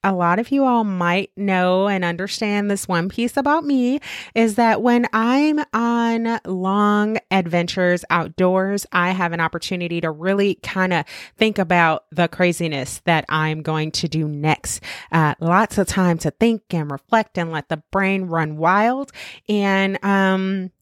a 0.04 0.12
lot 0.12 0.38
of 0.38 0.50
you 0.50 0.64
all 0.64 0.84
might 0.84 1.30
know 1.36 1.88
and 1.88 2.04
understand 2.04 2.70
this 2.70 2.88
one 2.88 3.08
piece 3.08 3.36
about 3.36 3.64
me 3.64 4.00
is 4.34 4.56
that 4.56 4.82
when 4.82 5.06
I'm 5.12 5.60
on 5.72 6.40
long 6.44 7.18
adventures 7.30 8.04
outdoors, 8.10 8.86
I 8.92 9.10
have 9.10 9.32
an 9.32 9.40
opportunity 9.40 10.00
to 10.00 10.10
really 10.10 10.56
kind 10.56 10.92
of 10.92 11.04
think 11.36 11.58
about 11.58 12.04
the 12.10 12.28
craziness 12.28 13.00
that 13.04 13.24
I'm 13.28 13.62
going 13.62 13.92
to 13.92 14.08
do 14.08 14.26
next. 14.26 14.82
Uh, 15.12 15.34
lots 15.40 15.78
of 15.78 15.86
time 15.86 16.18
to 16.18 16.30
think 16.30 16.62
and 16.70 16.90
reflect 16.90 17.38
and 17.38 17.52
let 17.52 17.68
the 17.68 17.82
brain 17.92 18.24
run 18.24 18.56
wild. 18.56 19.12
And, 19.48 20.02
um, 20.04 20.72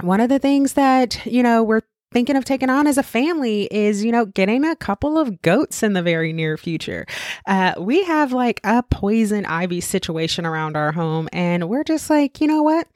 one 0.00 0.20
of 0.20 0.30
the 0.30 0.38
things 0.38 0.72
that, 0.72 1.24
you 1.26 1.42
know, 1.42 1.62
we're 1.62 1.82
thinking 2.12 2.36
of 2.36 2.44
taking 2.44 2.70
on 2.70 2.86
as 2.86 2.98
a 2.98 3.02
family 3.02 3.68
is, 3.70 4.04
you 4.04 4.12
know, 4.12 4.26
getting 4.26 4.64
a 4.64 4.76
couple 4.76 5.18
of 5.18 5.42
goats 5.42 5.82
in 5.82 5.94
the 5.94 6.02
very 6.02 6.32
near 6.32 6.56
future. 6.56 7.06
Uh, 7.46 7.74
we 7.78 8.04
have 8.04 8.32
like 8.32 8.60
a 8.64 8.82
poison 8.82 9.46
ivy 9.46 9.80
situation 9.80 10.46
around 10.46 10.76
our 10.76 10.92
home, 10.92 11.28
and 11.32 11.68
we're 11.68 11.84
just 11.84 12.10
like, 12.10 12.40
you 12.40 12.46
know 12.46 12.62
what? 12.62 12.86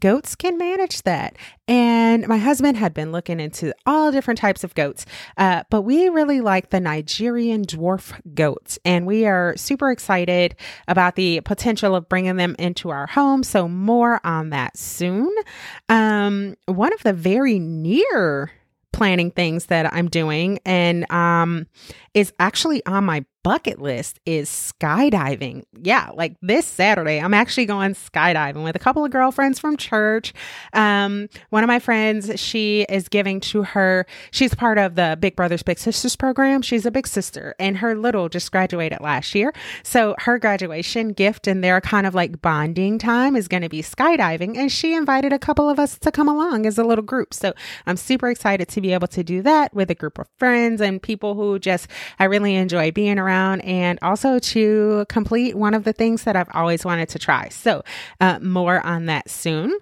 Goats 0.00 0.34
can 0.34 0.58
manage 0.58 1.02
that. 1.02 1.36
And 1.66 2.28
my 2.28 2.36
husband 2.36 2.76
had 2.76 2.92
been 2.92 3.10
looking 3.10 3.40
into 3.40 3.74
all 3.86 4.12
different 4.12 4.38
types 4.38 4.64
of 4.64 4.74
goats, 4.74 5.06
uh, 5.38 5.62
but 5.70 5.82
we 5.82 6.08
really 6.10 6.42
like 6.42 6.70
the 6.70 6.80
Nigerian 6.80 7.64
dwarf 7.64 8.12
goats, 8.34 8.78
and 8.84 9.06
we 9.06 9.24
are 9.24 9.56
super 9.56 9.90
excited 9.90 10.56
about 10.88 11.16
the 11.16 11.40
potential 11.40 11.94
of 11.94 12.08
bringing 12.08 12.36
them 12.36 12.54
into 12.58 12.90
our 12.90 13.06
home. 13.06 13.42
So, 13.42 13.66
more 13.66 14.20
on 14.24 14.50
that 14.50 14.76
soon. 14.76 15.34
Um, 15.88 16.56
one 16.66 16.92
of 16.92 17.02
the 17.02 17.14
very 17.14 17.58
near 17.58 18.52
planning 18.94 19.30
things 19.30 19.66
that 19.66 19.92
I'm 19.92 20.08
doing. 20.08 20.58
And 20.64 21.10
um 21.12 21.66
is 22.14 22.32
actually 22.38 22.84
on 22.86 23.04
my 23.04 23.24
bucket 23.44 23.80
list 23.80 24.18
is 24.24 24.48
skydiving. 24.48 25.64
Yeah, 25.82 26.10
like 26.14 26.34
this 26.40 26.66
Saturday, 26.66 27.20
I'm 27.20 27.34
actually 27.34 27.66
going 27.66 27.94
skydiving 27.94 28.64
with 28.64 28.74
a 28.74 28.78
couple 28.78 29.04
of 29.04 29.10
girlfriends 29.10 29.60
from 29.60 29.76
church. 29.76 30.32
Um, 30.72 31.28
one 31.50 31.62
of 31.62 31.68
my 31.68 31.78
friends, 31.78 32.40
she 32.40 32.86
is 32.88 33.06
giving 33.08 33.40
to 33.40 33.62
her, 33.62 34.06
she's 34.30 34.54
part 34.54 34.78
of 34.78 34.94
the 34.94 35.18
Big 35.20 35.36
Brothers 35.36 35.62
Big 35.62 35.78
Sisters 35.78 36.16
program. 36.16 36.62
She's 36.62 36.86
a 36.86 36.90
big 36.90 37.06
sister, 37.06 37.54
and 37.60 37.76
her 37.76 37.94
little 37.94 38.30
just 38.30 38.50
graduated 38.50 39.00
last 39.00 39.34
year. 39.34 39.52
So 39.82 40.16
her 40.20 40.38
graduation 40.38 41.10
gift 41.10 41.46
and 41.46 41.62
their 41.62 41.82
kind 41.82 42.06
of 42.06 42.14
like 42.14 42.40
bonding 42.40 42.98
time 42.98 43.36
is 43.36 43.46
going 43.46 43.62
to 43.62 43.68
be 43.68 43.82
skydiving. 43.82 44.56
And 44.56 44.72
she 44.72 44.94
invited 44.94 45.34
a 45.34 45.38
couple 45.38 45.68
of 45.68 45.78
us 45.78 45.98
to 45.98 46.10
come 46.10 46.28
along 46.28 46.64
as 46.64 46.78
a 46.78 46.84
little 46.84 47.04
group. 47.04 47.34
So 47.34 47.52
I'm 47.84 47.98
super 47.98 48.30
excited 48.30 48.68
to 48.68 48.80
be 48.80 48.94
able 48.94 49.08
to 49.08 49.22
do 49.22 49.42
that 49.42 49.74
with 49.74 49.90
a 49.90 49.94
group 49.94 50.18
of 50.18 50.28
friends 50.38 50.80
and 50.80 51.02
people 51.02 51.34
who 51.34 51.58
just 51.58 51.88
I 52.18 52.24
really 52.24 52.54
enjoy 52.54 52.90
being 52.90 53.18
around 53.18 53.33
and 53.34 53.98
also 54.02 54.38
to 54.38 55.06
complete 55.08 55.54
one 55.54 55.74
of 55.74 55.84
the 55.84 55.92
things 55.92 56.24
that 56.24 56.36
I've 56.36 56.48
always 56.54 56.84
wanted 56.84 57.08
to 57.10 57.18
try. 57.18 57.48
So, 57.48 57.82
uh, 58.20 58.38
more 58.40 58.80
on 58.84 59.06
that 59.06 59.28
soon. 59.30 59.78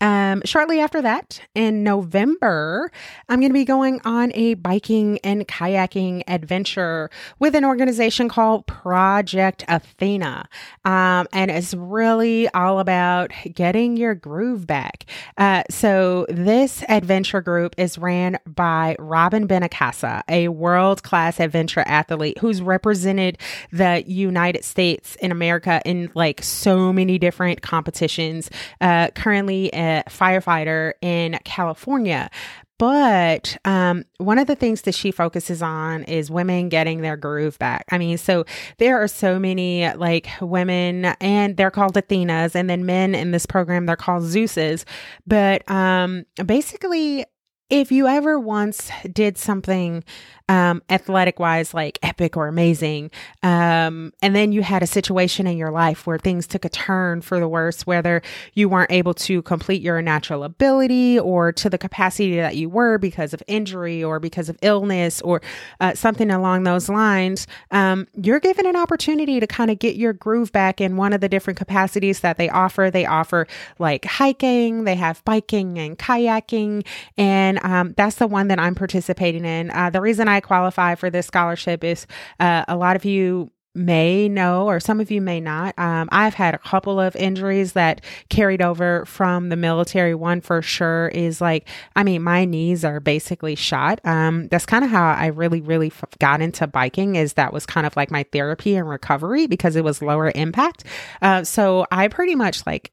Um, 0.00 0.42
shortly 0.44 0.80
after 0.80 1.02
that, 1.02 1.40
in 1.54 1.82
November, 1.82 2.92
I'm 3.28 3.40
going 3.40 3.50
to 3.50 3.54
be 3.54 3.64
going 3.64 4.00
on 4.04 4.30
a 4.34 4.54
biking 4.54 5.18
and 5.24 5.46
kayaking 5.48 6.22
adventure 6.28 7.10
with 7.38 7.54
an 7.54 7.64
organization 7.64 8.28
called 8.28 8.66
Project 8.66 9.64
Athena. 9.66 10.48
Um, 10.84 11.26
and 11.32 11.50
it's 11.50 11.74
really 11.74 12.48
all 12.50 12.78
about 12.78 13.32
getting 13.54 13.96
your 13.96 14.14
groove 14.14 14.66
back. 14.66 15.04
Uh, 15.36 15.64
so, 15.68 16.26
this 16.28 16.84
adventure 16.88 17.40
group 17.40 17.74
is 17.76 17.98
ran 17.98 18.38
by 18.46 18.94
Robyn 18.98 19.48
Benincasa, 19.48 20.22
a 20.28 20.48
world 20.48 21.02
class 21.02 21.40
adventure 21.40 21.82
athlete 21.86 22.38
who's 22.38 22.62
represented 22.62 23.38
the 23.72 24.04
United 24.06 24.64
States 24.64 25.16
in 25.16 25.32
America 25.32 25.82
in 25.84 26.10
like 26.14 26.42
so 26.42 26.92
many 26.92 27.18
different 27.18 27.62
competitions. 27.62 28.50
Uh, 28.80 29.08
currently, 29.14 29.72
firefighter 30.08 30.92
in 31.02 31.38
California. 31.44 32.30
But 32.78 33.58
um, 33.64 34.04
one 34.18 34.38
of 34.38 34.46
the 34.46 34.54
things 34.54 34.82
that 34.82 34.94
she 34.94 35.10
focuses 35.10 35.62
on 35.62 36.04
is 36.04 36.30
women 36.30 36.68
getting 36.68 37.00
their 37.00 37.16
groove 37.16 37.58
back. 37.58 37.84
I 37.90 37.98
mean, 37.98 38.18
so 38.18 38.44
there 38.78 39.02
are 39.02 39.08
so 39.08 39.38
many 39.38 39.92
like 39.94 40.28
women, 40.40 41.06
and 41.20 41.56
they're 41.56 41.72
called 41.72 41.96
Athenas, 41.96 42.54
and 42.54 42.70
then 42.70 42.86
men 42.86 43.16
in 43.16 43.32
this 43.32 43.46
program, 43.46 43.86
they're 43.86 43.96
called 43.96 44.22
Zeuses. 44.22 44.84
But 45.26 45.68
um, 45.68 46.24
basically, 46.46 47.24
if 47.68 47.90
you 47.90 48.06
ever 48.06 48.38
once 48.38 48.90
did 49.12 49.36
something 49.36 50.04
um, 50.48 50.82
athletic 50.88 51.38
wise, 51.38 51.74
like 51.74 51.98
epic 52.02 52.36
or 52.36 52.48
amazing. 52.48 53.10
Um, 53.42 54.12
and 54.22 54.34
then 54.34 54.52
you 54.52 54.62
had 54.62 54.82
a 54.82 54.86
situation 54.86 55.46
in 55.46 55.56
your 55.56 55.70
life 55.70 56.06
where 56.06 56.18
things 56.18 56.46
took 56.46 56.64
a 56.64 56.68
turn 56.68 57.20
for 57.20 57.38
the 57.38 57.48
worse, 57.48 57.86
whether 57.86 58.22
you 58.54 58.68
weren't 58.68 58.90
able 58.90 59.14
to 59.14 59.42
complete 59.42 59.82
your 59.82 60.00
natural 60.00 60.44
ability 60.44 61.18
or 61.18 61.52
to 61.52 61.68
the 61.68 61.78
capacity 61.78 62.36
that 62.36 62.56
you 62.56 62.68
were 62.70 62.98
because 62.98 63.34
of 63.34 63.42
injury 63.46 64.02
or 64.02 64.18
because 64.18 64.48
of 64.48 64.58
illness 64.62 65.20
or 65.20 65.42
uh, 65.80 65.94
something 65.94 66.30
along 66.30 66.62
those 66.62 66.88
lines. 66.88 67.46
Um, 67.70 68.06
you're 68.14 68.40
given 68.40 68.66
an 68.66 68.76
opportunity 68.76 69.40
to 69.40 69.46
kind 69.46 69.70
of 69.70 69.78
get 69.78 69.96
your 69.96 70.14
groove 70.14 70.50
back 70.52 70.80
in 70.80 70.96
one 70.96 71.12
of 71.12 71.20
the 71.20 71.28
different 71.28 71.58
capacities 71.58 72.20
that 72.20 72.38
they 72.38 72.48
offer. 72.48 72.90
They 72.90 73.04
offer 73.04 73.46
like 73.78 74.06
hiking, 74.06 74.84
they 74.84 74.94
have 74.94 75.22
biking 75.24 75.78
and 75.78 75.98
kayaking, 75.98 76.86
and 77.18 77.62
um, 77.62 77.94
that's 77.96 78.16
the 78.16 78.26
one 78.26 78.48
that 78.48 78.58
I'm 78.58 78.74
participating 78.74 79.44
in. 79.44 79.70
Uh, 79.70 79.90
the 79.90 80.00
reason 80.00 80.26
I 80.28 80.37
Qualify 80.40 80.94
for 80.94 81.10
this 81.10 81.26
scholarship 81.26 81.84
is 81.84 82.06
uh, 82.40 82.64
a 82.68 82.76
lot 82.76 82.96
of 82.96 83.04
you 83.04 83.50
may 83.74 84.28
know, 84.28 84.66
or 84.66 84.80
some 84.80 85.00
of 85.00 85.10
you 85.10 85.20
may 85.20 85.40
not. 85.40 85.78
Um, 85.78 86.08
I've 86.10 86.34
had 86.34 86.54
a 86.54 86.58
couple 86.58 86.98
of 86.98 87.14
injuries 87.16 87.72
that 87.72 88.00
carried 88.28 88.60
over 88.60 89.04
from 89.04 89.48
the 89.48 89.56
military. 89.56 90.14
One 90.14 90.40
for 90.40 90.60
sure 90.60 91.08
is 91.08 91.40
like, 91.40 91.68
I 91.94 92.02
mean, 92.02 92.22
my 92.22 92.44
knees 92.44 92.84
are 92.84 93.00
basically 93.00 93.54
shot. 93.54 94.00
Um, 94.04 94.48
that's 94.48 94.66
kind 94.66 94.84
of 94.84 94.90
how 94.90 95.12
I 95.12 95.26
really, 95.26 95.60
really 95.60 95.88
f- 95.88 96.04
got 96.18 96.40
into 96.40 96.66
biking. 96.66 97.16
Is 97.16 97.34
that 97.34 97.52
was 97.52 97.66
kind 97.66 97.86
of 97.86 97.96
like 97.96 98.10
my 98.10 98.24
therapy 98.24 98.74
and 98.74 98.88
recovery 98.88 99.46
because 99.46 99.76
it 99.76 99.84
was 99.84 100.02
lower 100.02 100.32
impact. 100.34 100.84
Uh, 101.22 101.44
so 101.44 101.86
I 101.90 102.08
pretty 102.08 102.34
much 102.34 102.66
like 102.66 102.92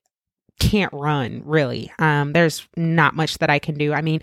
can't 0.59 0.93
run 0.93 1.41
really. 1.43 1.91
Um, 1.99 2.31
there's 2.31 2.67
not 2.77 3.15
much 3.15 3.39
that 3.39 3.49
I 3.49 3.59
can 3.59 3.75
do. 3.75 3.91
I 3.91 4.01
mean, 4.01 4.21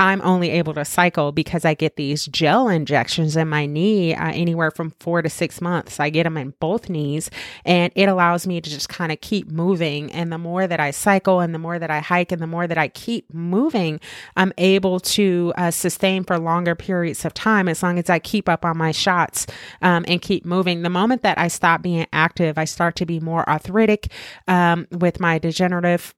I'm 0.00 0.22
only 0.22 0.48
able 0.48 0.72
to 0.74 0.84
cycle 0.86 1.30
because 1.30 1.66
I 1.66 1.74
get 1.74 1.96
these 1.96 2.24
gel 2.24 2.68
injections 2.68 3.36
in 3.36 3.50
my 3.50 3.66
knee 3.66 4.14
uh, 4.14 4.32
anywhere 4.32 4.70
from 4.70 4.92
four 4.92 5.20
to 5.20 5.28
six 5.28 5.60
months. 5.60 6.00
I 6.00 6.08
get 6.08 6.22
them 6.24 6.38
in 6.38 6.54
both 6.58 6.88
knees 6.88 7.30
and 7.66 7.92
it 7.94 8.08
allows 8.08 8.46
me 8.46 8.62
to 8.62 8.70
just 8.70 8.88
kind 8.88 9.12
of 9.12 9.20
keep 9.20 9.50
moving. 9.50 10.10
And 10.12 10.32
the 10.32 10.38
more 10.38 10.66
that 10.66 10.80
I 10.80 10.90
cycle 10.90 11.40
and 11.40 11.54
the 11.54 11.58
more 11.58 11.78
that 11.78 11.90
I 11.90 11.98
hike 11.98 12.32
and 12.32 12.40
the 12.40 12.46
more 12.46 12.66
that 12.66 12.78
I 12.78 12.88
keep 12.88 13.32
moving, 13.34 14.00
I'm 14.38 14.54
able 14.56 15.00
to 15.00 15.52
uh, 15.58 15.70
sustain 15.70 16.24
for 16.24 16.38
longer 16.38 16.74
periods 16.74 17.26
of 17.26 17.34
time 17.34 17.68
as 17.68 17.82
long 17.82 17.98
as 17.98 18.08
I 18.08 18.20
keep 18.20 18.48
up 18.48 18.64
on 18.64 18.78
my 18.78 18.92
shots 18.92 19.46
um, 19.82 20.06
and 20.08 20.22
keep 20.22 20.46
moving. 20.46 20.80
The 20.80 20.88
moment 20.88 21.20
that 21.24 21.36
I 21.36 21.48
stop 21.48 21.82
being 21.82 22.06
active, 22.10 22.56
I 22.56 22.64
start 22.64 22.96
to 22.96 23.04
be 23.04 23.20
more 23.20 23.46
arthritic 23.46 24.10
um, 24.48 24.86
with 24.92 25.20
my 25.20 25.38
degenerative 25.38 26.14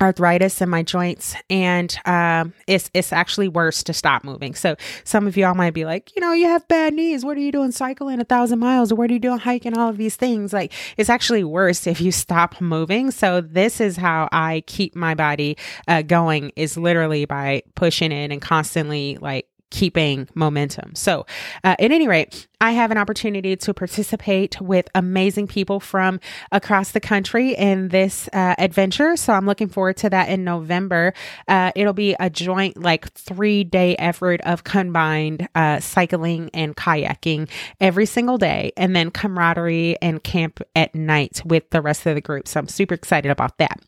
arthritis 0.00 0.60
in 0.60 0.68
my 0.68 0.82
joints 0.82 1.34
and 1.50 1.96
um, 2.06 2.52
it's 2.66 2.90
it's 2.94 3.12
actually 3.12 3.48
worse 3.48 3.82
to 3.84 3.92
stop 3.92 4.24
moving. 4.24 4.54
So 4.54 4.76
some 5.04 5.26
of 5.26 5.36
y'all 5.36 5.54
might 5.54 5.74
be 5.74 5.84
like 5.84 6.14
you 6.16 6.20
know 6.20 6.32
you 6.32 6.46
have 6.46 6.66
bad 6.68 6.94
knees. 6.94 7.24
What 7.24 7.36
are 7.36 7.40
you 7.40 7.52
doing 7.52 7.72
cycling 7.72 8.20
a 8.20 8.24
thousand 8.24 8.58
miles? 8.58 8.90
Or 8.90 8.96
what 8.96 9.10
are 9.10 9.12
you 9.12 9.18
doing 9.18 9.38
hiking 9.38 9.76
all 9.76 9.88
of 9.88 9.98
these 9.98 10.16
things? 10.16 10.52
Like 10.52 10.72
it's 10.96 11.10
actually 11.10 11.44
worse 11.44 11.86
if 11.86 12.00
you 12.00 12.10
stop 12.12 12.60
moving. 12.60 13.10
So 13.10 13.40
this 13.40 13.80
is 13.80 13.96
how 13.96 14.28
i 14.32 14.62
keep 14.66 14.96
my 14.96 15.14
body 15.14 15.56
uh, 15.88 16.02
going 16.02 16.52
is 16.56 16.76
literally 16.76 17.24
by 17.24 17.62
pushing 17.74 18.12
it 18.12 18.30
and 18.30 18.40
constantly 18.40 19.18
like 19.20 19.46
keeping 19.72 20.28
momentum. 20.34 20.94
So, 20.94 21.26
uh, 21.64 21.74
at 21.78 21.90
any 21.90 22.06
rate, 22.06 22.46
I 22.60 22.72
have 22.72 22.92
an 22.92 22.98
opportunity 22.98 23.56
to 23.56 23.74
participate 23.74 24.60
with 24.60 24.86
amazing 24.94 25.48
people 25.48 25.80
from 25.80 26.20
across 26.52 26.92
the 26.92 27.00
country 27.00 27.54
in 27.54 27.88
this 27.88 28.28
uh, 28.34 28.54
adventure. 28.58 29.16
So, 29.16 29.32
I'm 29.32 29.46
looking 29.46 29.68
forward 29.68 29.96
to 29.96 30.10
that 30.10 30.28
in 30.28 30.44
November. 30.44 31.14
Uh, 31.48 31.72
it'll 31.74 31.94
be 31.94 32.14
a 32.20 32.28
joint, 32.28 32.76
like, 32.76 33.10
three 33.14 33.64
day 33.64 33.96
effort 33.96 34.42
of 34.42 34.62
combined 34.62 35.48
uh, 35.54 35.80
cycling 35.80 36.50
and 36.52 36.76
kayaking 36.76 37.48
every 37.80 38.06
single 38.06 38.36
day, 38.36 38.72
and 38.76 38.94
then 38.94 39.10
camaraderie 39.10 39.96
and 40.02 40.22
camp 40.22 40.60
at 40.76 40.94
night 40.94 41.40
with 41.46 41.68
the 41.70 41.80
rest 41.80 42.06
of 42.06 42.14
the 42.14 42.20
group. 42.20 42.46
So, 42.46 42.60
I'm 42.60 42.68
super 42.68 42.94
excited 42.94 43.30
about 43.30 43.56
that. 43.56 43.80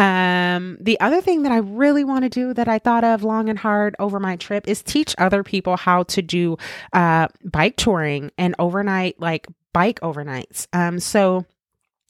Um, 0.00 0.78
the 0.80 0.98
other 0.98 1.20
thing 1.20 1.42
that 1.42 1.52
I 1.52 1.58
really 1.58 2.04
want 2.04 2.24
to 2.24 2.30
do 2.30 2.54
that 2.54 2.68
I 2.68 2.78
thought 2.78 3.04
of 3.04 3.22
long 3.22 3.50
and 3.50 3.58
hard 3.58 3.94
over 3.98 4.18
my 4.18 4.36
trip 4.36 4.66
is 4.66 4.82
teach 4.82 5.14
other 5.18 5.42
people 5.44 5.76
how 5.76 6.04
to 6.04 6.22
do 6.22 6.56
uh, 6.94 7.28
bike 7.44 7.76
touring 7.76 8.30
and 8.38 8.54
overnight, 8.58 9.20
like 9.20 9.46
bike 9.74 10.00
overnights. 10.00 10.66
Um, 10.72 11.00
so 11.00 11.44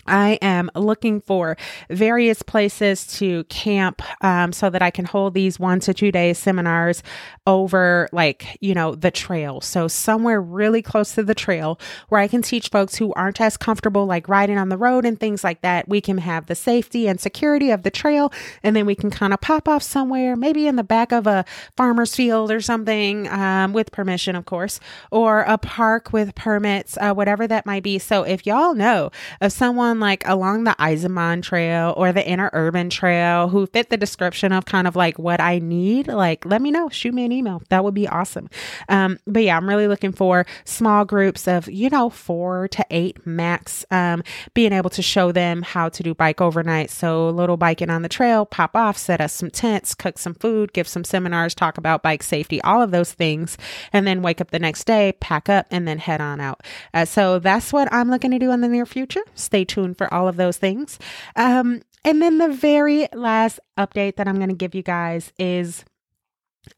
I 0.07 0.39
am 0.43 0.71
looking 0.75 1.21
for 1.21 1.57
various 1.89 2.43
places 2.43 3.07
to 3.19 3.45
camp 3.45 4.03
um, 4.25 4.53
so 4.53 4.71
that 4.71 4.83
I 4.83 4.91
can 4.91 5.05
hold 5.05 5.35
these 5.35 5.59
one 5.59 5.81
to 5.81 5.95
two 5.95 6.11
day 6.11 6.33
seminars 6.33 7.03
over, 7.47 8.09
like, 8.13 8.59
you 8.61 8.75
know, 8.75 8.95
the 8.95 9.11
trail. 9.11 9.61
So, 9.61 9.89
somewhere 9.89 10.41
really 10.41 10.83
close 10.83 11.15
to 11.15 11.23
the 11.23 11.35
trail 11.35 11.79
where 12.09 12.21
I 12.21 12.29
can 12.29 12.43
teach 12.43 12.69
folks 12.69 12.97
who 12.97 13.13
aren't 13.15 13.41
as 13.41 13.57
comfortable, 13.57 14.07
like 14.07 14.29
riding 14.29 14.59
on 14.59 14.69
the 14.69 14.77
road 14.77 15.05
and 15.05 15.19
things 15.19 15.45
like 15.45 15.61
that. 15.63 15.89
We 15.89 16.01
can 16.01 16.19
have 16.19 16.47
the 16.47 16.55
safety 16.55 17.09
and 17.09 17.21
security 17.21 17.71
of 17.71 17.83
the 17.83 17.91
trail, 17.91 18.33
and 18.63 18.75
then 18.75 18.87
we 18.87 18.95
can 18.95 19.11
kind 19.11 19.33
of 19.33 19.41
pop 19.41 19.69
off 19.69 19.83
somewhere, 19.83 20.37
maybe 20.37 20.67
in 20.67 20.77
the 20.77 20.85
back 20.85 21.13
of 21.13 21.27
a 21.27 21.45
farmer's 21.77 22.15
field 22.15 22.51
or 22.51 22.61
something, 22.61 23.29
um, 23.29 23.73
with 23.73 23.93
permission, 23.93 24.37
of 24.37 24.45
course, 24.45 24.81
or 25.11 25.41
a 25.43 25.59
park 25.59 26.13
with 26.13 26.35
permits, 26.35 26.97
uh, 27.01 27.13
whatever 27.13 27.47
that 27.47 27.67
might 27.67 27.83
be. 27.83 27.99
So, 27.99 28.23
if 28.23 28.47
y'all 28.47 28.75
know 28.75 29.11
of 29.41 29.53
someone 29.53 29.90
like 29.99 30.23
along 30.29 30.65
the 30.65 30.77
Eisenbahn 30.79 31.43
Trail 31.43 31.95
or 31.97 32.13
the 32.13 32.23
Interurban 32.23 32.91
Trail 32.91 33.49
who 33.49 33.67
fit 33.67 33.91
the 33.91 33.97
description 33.97 34.53
of 34.53 34.67
kind 34.67 34.87
of 34.87 34.95
like 34.95 35.19
what 35.19 35.41
I 35.41 35.59
need, 35.59 36.07
like 36.07 36.45
let 36.45 36.63
me 36.63 36.71
know. 36.71 36.89
Shoot 36.91 37.15
me 37.15 37.25
an 37.25 37.33
email. 37.33 37.63
That 37.71 37.83
would 37.83 37.95
be 37.95 38.07
awesome. 38.07 38.49
Um, 38.89 39.19
but 39.27 39.43
yeah, 39.43 39.57
I'm 39.57 39.69
really 39.69 39.89
looking 39.89 40.13
for 40.13 40.47
small 40.65 41.05
groups 41.05 41.49
of, 41.49 41.69
you 41.69 41.89
know, 41.91 42.11
four 42.11 42.69
to 42.69 42.87
eight 42.91 43.27
max, 43.27 43.85
um, 43.91 44.23
being 44.55 44.73
able 44.73 44.91
to 44.91 45.03
show 45.03 45.33
them 45.33 45.63
how 45.63 45.89
to 45.89 46.03
do 46.03 46.15
bike 46.15 46.41
overnight. 46.41 46.91
So 46.91 47.29
a 47.29 47.31
little 47.31 47.57
biking 47.57 47.89
on 47.91 48.03
the 48.03 48.09
trail, 48.09 48.45
pop 48.45 48.77
off, 48.77 48.99
set 48.99 49.21
us 49.21 49.33
some 49.33 49.51
tents, 49.51 49.95
cook 49.95 50.19
some 50.19 50.35
food, 50.35 50.73
give 50.73 50.87
some 50.87 51.05
seminars, 51.05 51.55
talk 51.55 51.79
about 51.79 52.03
bike 52.03 52.23
safety, 52.23 52.61
all 52.63 52.83
of 52.83 52.91
those 52.91 53.13
things. 53.13 53.57
And 53.93 54.07
then 54.07 54.21
wake 54.21 54.41
up 54.41 54.51
the 54.51 54.59
next 54.59 54.85
day, 54.85 55.13
pack 55.21 55.49
up, 55.49 55.67
and 55.71 55.89
then 55.89 55.99
head 55.99 56.21
on 56.21 56.41
out. 56.41 56.63
Uh, 56.93 57.05
so 57.05 57.39
that's 57.39 57.73
what 57.73 57.93
I'm 57.93 58.11
looking 58.11 58.31
to 58.33 58.39
do 58.39 58.51
in 58.51 58.61
the 58.61 58.69
near 58.69 58.85
future. 58.85 59.23
Stay 59.35 59.65
tuned 59.65 59.80
tuned 59.81 59.99
for 59.99 60.13
all 60.13 60.29
of 60.29 60.37
those 60.37 60.57
things. 60.57 60.99
Um, 61.37 61.83
and 62.05 62.23
then 62.23 62.39
the 62.39 62.49
very 62.49 63.09
last 63.13 63.61
update 63.79 64.17
that 64.17 64.29
I'm 64.29 64.37
going 64.37 64.49
to 64.49 64.55
give 64.55 64.75
you 64.75 64.83
guys 64.83 65.33
is 65.39 65.85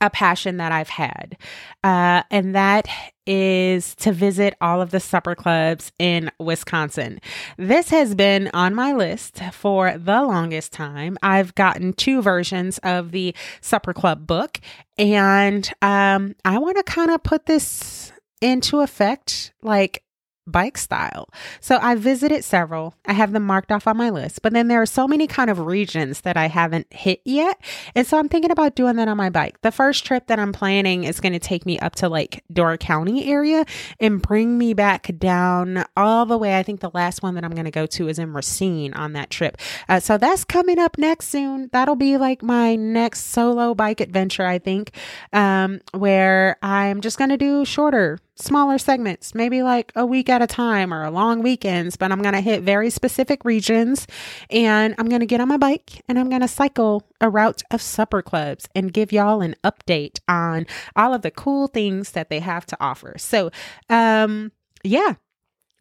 a 0.00 0.08
passion 0.08 0.58
that 0.58 0.70
I've 0.70 0.88
had, 0.88 1.36
uh, 1.82 2.22
and 2.30 2.54
that 2.54 2.86
is 3.26 3.96
to 3.96 4.12
visit 4.12 4.54
all 4.60 4.80
of 4.80 4.90
the 4.90 5.00
supper 5.00 5.34
clubs 5.34 5.90
in 5.98 6.30
Wisconsin. 6.38 7.20
This 7.56 7.90
has 7.90 8.14
been 8.14 8.48
on 8.54 8.76
my 8.76 8.92
list 8.92 9.40
for 9.52 9.98
the 9.98 10.22
longest 10.22 10.72
time. 10.72 11.18
I've 11.20 11.54
gotten 11.56 11.92
two 11.94 12.22
versions 12.22 12.78
of 12.78 13.10
the 13.10 13.34
supper 13.60 13.92
club 13.92 14.24
book, 14.24 14.60
and 14.98 15.70
um, 15.82 16.36
I 16.44 16.58
want 16.58 16.76
to 16.76 16.84
kind 16.84 17.10
of 17.10 17.22
put 17.22 17.46
this 17.46 18.12
into 18.40 18.80
effect 18.80 19.52
like 19.62 20.04
bike 20.46 20.76
style. 20.76 21.28
So 21.60 21.78
I 21.80 21.94
visited 21.94 22.44
several. 22.44 22.94
I 23.06 23.12
have 23.12 23.32
them 23.32 23.44
marked 23.44 23.70
off 23.70 23.86
on 23.86 23.96
my 23.96 24.10
list, 24.10 24.42
but 24.42 24.52
then 24.52 24.68
there 24.68 24.82
are 24.82 24.86
so 24.86 25.06
many 25.06 25.26
kind 25.26 25.50
of 25.50 25.60
regions 25.60 26.22
that 26.22 26.36
I 26.36 26.48
haven't 26.48 26.92
hit 26.92 27.20
yet. 27.24 27.60
And 27.94 28.06
so 28.06 28.18
I'm 28.18 28.28
thinking 28.28 28.50
about 28.50 28.74
doing 28.74 28.96
that 28.96 29.08
on 29.08 29.16
my 29.16 29.30
bike. 29.30 29.60
The 29.62 29.70
first 29.70 30.04
trip 30.04 30.26
that 30.26 30.38
I'm 30.38 30.52
planning 30.52 31.04
is 31.04 31.20
going 31.20 31.32
to 31.32 31.38
take 31.38 31.64
me 31.64 31.78
up 31.78 31.94
to 31.96 32.08
like 32.08 32.44
Door 32.52 32.78
County 32.78 33.30
area 33.30 33.64
and 34.00 34.20
bring 34.20 34.58
me 34.58 34.74
back 34.74 35.10
down 35.18 35.84
all 35.96 36.26
the 36.26 36.38
way. 36.38 36.58
I 36.58 36.62
think 36.62 36.80
the 36.80 36.90
last 36.92 37.22
one 37.22 37.34
that 37.34 37.44
I'm 37.44 37.52
going 37.52 37.64
to 37.64 37.70
go 37.70 37.86
to 37.86 38.08
is 38.08 38.18
in 38.18 38.32
Racine 38.32 38.94
on 38.94 39.12
that 39.12 39.30
trip. 39.30 39.58
Uh, 39.88 40.00
so 40.00 40.18
that's 40.18 40.44
coming 40.44 40.78
up 40.78 40.98
next 40.98 41.28
soon. 41.28 41.68
That'll 41.72 41.96
be 41.96 42.16
like 42.16 42.42
my 42.42 42.76
next 42.76 43.26
solo 43.26 43.74
bike 43.74 44.00
adventure, 44.00 44.44
I 44.44 44.58
think, 44.58 44.92
um, 45.32 45.80
where 45.92 46.56
I'm 46.62 47.00
just 47.00 47.18
going 47.18 47.30
to 47.30 47.36
do 47.36 47.64
shorter 47.64 48.18
smaller 48.36 48.78
segments, 48.78 49.34
maybe 49.34 49.62
like 49.62 49.92
a 49.94 50.06
week 50.06 50.28
at 50.28 50.42
a 50.42 50.46
time 50.46 50.92
or 50.92 51.04
a 51.04 51.10
long 51.10 51.42
weekends, 51.42 51.96
but 51.96 52.10
I'm 52.10 52.22
going 52.22 52.34
to 52.34 52.40
hit 52.40 52.62
very 52.62 52.90
specific 52.90 53.44
regions 53.44 54.06
and 54.50 54.94
I'm 54.98 55.08
going 55.08 55.20
to 55.20 55.26
get 55.26 55.40
on 55.40 55.48
my 55.48 55.56
bike 55.56 56.02
and 56.08 56.18
I'm 56.18 56.28
going 56.28 56.40
to 56.40 56.48
cycle 56.48 57.06
a 57.20 57.28
route 57.28 57.62
of 57.70 57.82
supper 57.82 58.22
clubs 58.22 58.68
and 58.74 58.92
give 58.92 59.12
y'all 59.12 59.42
an 59.42 59.54
update 59.62 60.20
on 60.28 60.66
all 60.96 61.14
of 61.14 61.22
the 61.22 61.30
cool 61.30 61.66
things 61.66 62.12
that 62.12 62.30
they 62.30 62.40
have 62.40 62.66
to 62.66 62.76
offer. 62.80 63.14
So, 63.18 63.50
um, 63.90 64.52
yeah, 64.82 65.14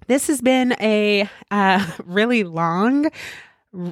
this 0.08 0.28
has 0.28 0.42
been 0.42 0.76
a 0.82 1.30
uh, 1.50 1.90
really 2.06 2.44
long 2.44 3.10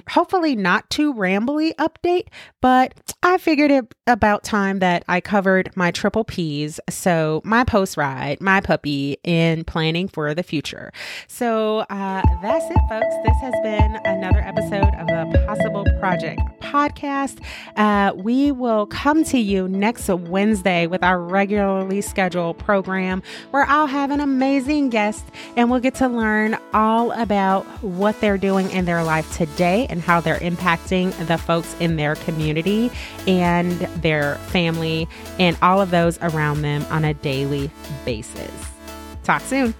hopefully 0.09 0.55
not 0.55 0.89
too 0.89 1.13
rambly 1.13 1.73
update, 1.75 2.27
but 2.61 3.13
I 3.23 3.37
figured 3.37 3.71
it 3.71 3.95
about 4.07 4.43
time 4.43 4.79
that 4.79 5.03
I 5.07 5.21
covered 5.21 5.69
my 5.75 5.91
triple 5.91 6.23
P's. 6.23 6.79
So, 6.89 7.41
my 7.45 7.63
post 7.63 7.97
ride, 7.97 8.41
my 8.41 8.61
puppy, 8.61 9.17
and 9.23 9.65
planning 9.65 10.07
for 10.07 10.33
the 10.33 10.43
future. 10.43 10.91
So, 11.27 11.79
uh, 11.79 12.21
that's 12.41 12.65
it, 12.69 12.79
folks. 12.89 13.15
This 13.23 13.37
has 13.41 13.53
been 13.63 13.99
another 14.05 14.39
episode 14.39 14.93
of 14.95 15.07
the 15.07 15.45
Possible 15.47 15.85
Project 15.99 16.41
podcast. 16.59 17.39
Uh, 17.75 18.13
we 18.15 18.51
will 18.51 18.85
come 18.85 19.23
to 19.25 19.39
you 19.39 19.67
next 19.67 20.09
Wednesday 20.09 20.87
with 20.87 21.03
our 21.03 21.19
regularly 21.21 22.01
scheduled 22.01 22.57
program 22.57 23.23
where 23.51 23.65
I'll 23.65 23.87
have 23.87 24.11
an 24.11 24.19
amazing 24.19 24.89
guest 24.89 25.25
and 25.55 25.69
we'll 25.69 25.79
get 25.79 25.95
to 25.95 26.07
learn 26.07 26.57
all 26.73 27.11
about 27.11 27.65
what 27.81 28.19
they're 28.21 28.37
doing 28.37 28.69
in 28.71 28.85
their 28.85 29.03
life 29.03 29.35
today 29.35 29.68
and 29.89 30.01
how 30.01 30.19
they're 30.19 30.39
impacting 30.39 31.11
the 31.27 31.37
folks 31.37 31.75
in 31.79 31.95
their 31.95 32.15
community 32.15 32.91
and 33.27 33.71
their 34.01 34.35
family 34.35 35.07
and 35.39 35.57
all 35.61 35.81
of 35.81 35.91
those 35.91 36.19
around 36.21 36.61
them 36.61 36.85
on 36.89 37.05
a 37.05 37.13
daily 37.13 37.69
basis. 38.05 38.51
Talk 39.23 39.41
soon. 39.41 39.73